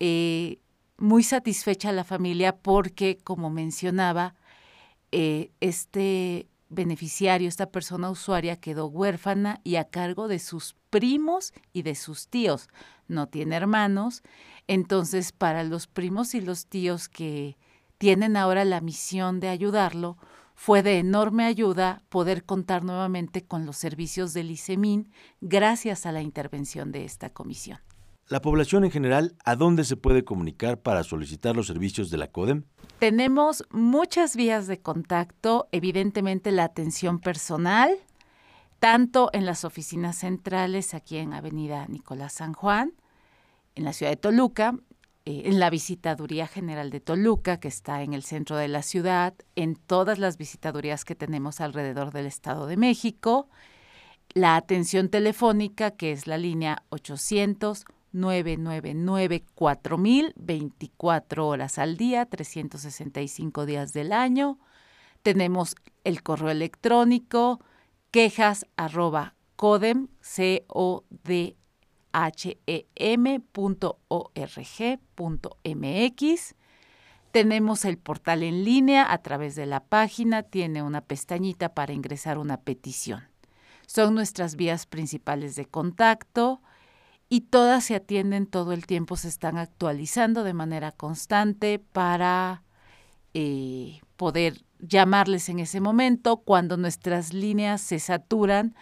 Eh, 0.00 0.60
muy 0.98 1.22
satisfecha 1.22 1.92
la 1.92 2.04
familia 2.04 2.56
porque, 2.56 3.18
como 3.22 3.50
mencionaba, 3.50 4.34
eh, 5.12 5.50
este 5.60 6.48
beneficiario, 6.68 7.48
esta 7.48 7.70
persona 7.70 8.10
usuaria 8.10 8.56
quedó 8.56 8.86
huérfana 8.86 9.60
y 9.64 9.76
a 9.76 9.84
cargo 9.84 10.28
de 10.28 10.38
sus 10.38 10.76
primos 10.90 11.54
y 11.72 11.82
de 11.82 11.94
sus 11.94 12.28
tíos. 12.28 12.68
No 13.06 13.26
tiene 13.28 13.56
hermanos, 13.56 14.22
entonces 14.66 15.32
para 15.32 15.64
los 15.64 15.86
primos 15.86 16.34
y 16.34 16.40
los 16.40 16.66
tíos 16.66 17.08
que 17.08 17.56
tienen 17.96 18.36
ahora 18.36 18.64
la 18.64 18.80
misión 18.80 19.40
de 19.40 19.48
ayudarlo, 19.48 20.18
fue 20.54 20.82
de 20.82 20.98
enorme 20.98 21.44
ayuda 21.44 22.02
poder 22.08 22.44
contar 22.44 22.82
nuevamente 22.82 23.44
con 23.44 23.64
los 23.64 23.76
servicios 23.76 24.34
del 24.34 24.50
ICEMIN 24.50 25.12
gracias 25.40 26.04
a 26.04 26.10
la 26.10 26.20
intervención 26.20 26.90
de 26.90 27.04
esta 27.04 27.30
comisión. 27.30 27.78
La 28.28 28.42
población 28.42 28.84
en 28.84 28.90
general, 28.90 29.34
¿a 29.46 29.56
dónde 29.56 29.84
se 29.84 29.96
puede 29.96 30.22
comunicar 30.22 30.78
para 30.78 31.02
solicitar 31.02 31.56
los 31.56 31.66
servicios 31.66 32.10
de 32.10 32.18
la 32.18 32.30
CODEM? 32.30 32.64
Tenemos 32.98 33.64
muchas 33.70 34.36
vías 34.36 34.66
de 34.66 34.80
contacto, 34.80 35.66
evidentemente 35.72 36.52
la 36.52 36.64
atención 36.64 37.20
personal, 37.20 37.96
tanto 38.80 39.30
en 39.32 39.46
las 39.46 39.64
oficinas 39.64 40.18
centrales 40.18 40.92
aquí 40.92 41.16
en 41.16 41.32
Avenida 41.32 41.86
Nicolás 41.88 42.34
San 42.34 42.52
Juan, 42.52 42.92
en 43.74 43.84
la 43.84 43.94
ciudad 43.94 44.12
de 44.12 44.16
Toluca, 44.16 44.74
eh, 45.24 45.44
en 45.46 45.58
la 45.58 45.70
Visitaduría 45.70 46.46
General 46.46 46.90
de 46.90 47.00
Toluca, 47.00 47.60
que 47.60 47.68
está 47.68 48.02
en 48.02 48.12
el 48.12 48.24
centro 48.24 48.56
de 48.56 48.68
la 48.68 48.82
ciudad, 48.82 49.32
en 49.56 49.74
todas 49.74 50.18
las 50.18 50.36
visitadurías 50.36 51.06
que 51.06 51.14
tenemos 51.14 51.62
alrededor 51.62 52.12
del 52.12 52.26
Estado 52.26 52.66
de 52.66 52.76
México, 52.76 53.48
la 54.34 54.56
atención 54.56 55.08
telefónica, 55.08 55.92
que 55.92 56.12
es 56.12 56.26
la 56.26 56.36
línea 56.36 56.82
800 56.90 57.86
999 58.12 59.44
4000 59.54 60.32
24 60.36 61.46
horas 61.46 61.78
al 61.78 61.96
día, 61.96 62.26
365 62.26 63.66
días 63.66 63.92
del 63.92 64.12
año. 64.12 64.58
Tenemos 65.22 65.74
el 66.04 66.22
correo 66.22 66.50
electrónico 66.50 67.60
quejas 68.10 68.66
arroba 68.76 69.34
codem, 69.56 70.08
c 70.20 70.64
o 70.68 71.04
d 71.10 71.56
h 72.12 72.58
e 72.66 72.86
m 72.94 73.42
mx. 75.64 76.54
Tenemos 77.30 77.84
el 77.84 77.98
portal 77.98 78.42
en 78.42 78.64
línea 78.64 79.12
a 79.12 79.18
través 79.18 79.54
de 79.54 79.66
la 79.66 79.80
página, 79.84 80.42
tiene 80.42 80.82
una 80.82 81.02
pestañita 81.02 81.74
para 81.74 81.92
ingresar 81.92 82.38
una 82.38 82.56
petición. 82.62 83.28
Son 83.86 84.14
nuestras 84.14 84.56
vías 84.56 84.86
principales 84.86 85.54
de 85.56 85.66
contacto 85.66 86.62
y 87.28 87.42
todas 87.42 87.84
se 87.84 87.94
atienden 87.94 88.46
todo 88.46 88.72
el 88.72 88.86
tiempo, 88.86 89.16
se 89.16 89.28
están 89.28 89.58
actualizando 89.58 90.44
de 90.44 90.54
manera 90.54 90.92
constante 90.92 91.78
para 91.78 92.62
eh, 93.34 94.00
poder 94.16 94.62
llamarles 94.78 95.48
en 95.48 95.58
ese 95.58 95.80
momento. 95.80 96.38
Cuando 96.38 96.76
nuestras 96.76 97.32
líneas 97.32 97.80
se 97.80 97.98
saturan, 97.98 98.74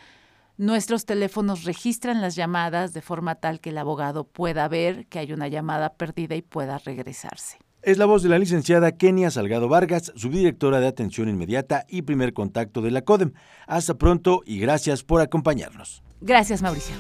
nuestros 0.57 1.05
teléfonos 1.07 1.65
registran 1.65 2.21
las 2.21 2.37
llamadas 2.37 2.93
de 2.93 3.03
forma 3.03 3.35
tal 3.35 3.61
que 3.61 3.71
el 3.71 3.79
abogado 3.79 4.25
pueda 4.25 4.69
ver 4.69 5.07
que 5.07 5.19
hay 5.19 5.33
una 5.33 5.49
llamada 5.49 5.95
perdida 5.95 6.37
y 6.37 6.43
pueda 6.43 6.79
regresarse. 6.79 7.59
Es 7.83 7.99
la 7.99 8.07
voz 8.07 8.23
de 8.23 8.29
la 8.29 8.39
licenciada 8.39 8.93
Kenia 8.93 9.31
Salgado 9.31 9.69
Vargas, 9.69 10.13
subdirectora 10.17 10.81
de 10.81 10.89
Atención 10.89 11.29
Inmediata 11.29 11.85
y 11.89 12.03
Primer 12.03 12.33
Contacto 12.33 12.81
de 12.81 12.91
la 12.91 13.03
CODEM. 13.03 13.33
Hasta 13.67 13.95
pronto 13.95 14.43
y 14.45 14.59
gracias 14.59 15.05
por 15.05 15.21
acompañarnos. 15.21 16.03
Gracias, 16.21 16.63
Mauricio. 16.63 16.97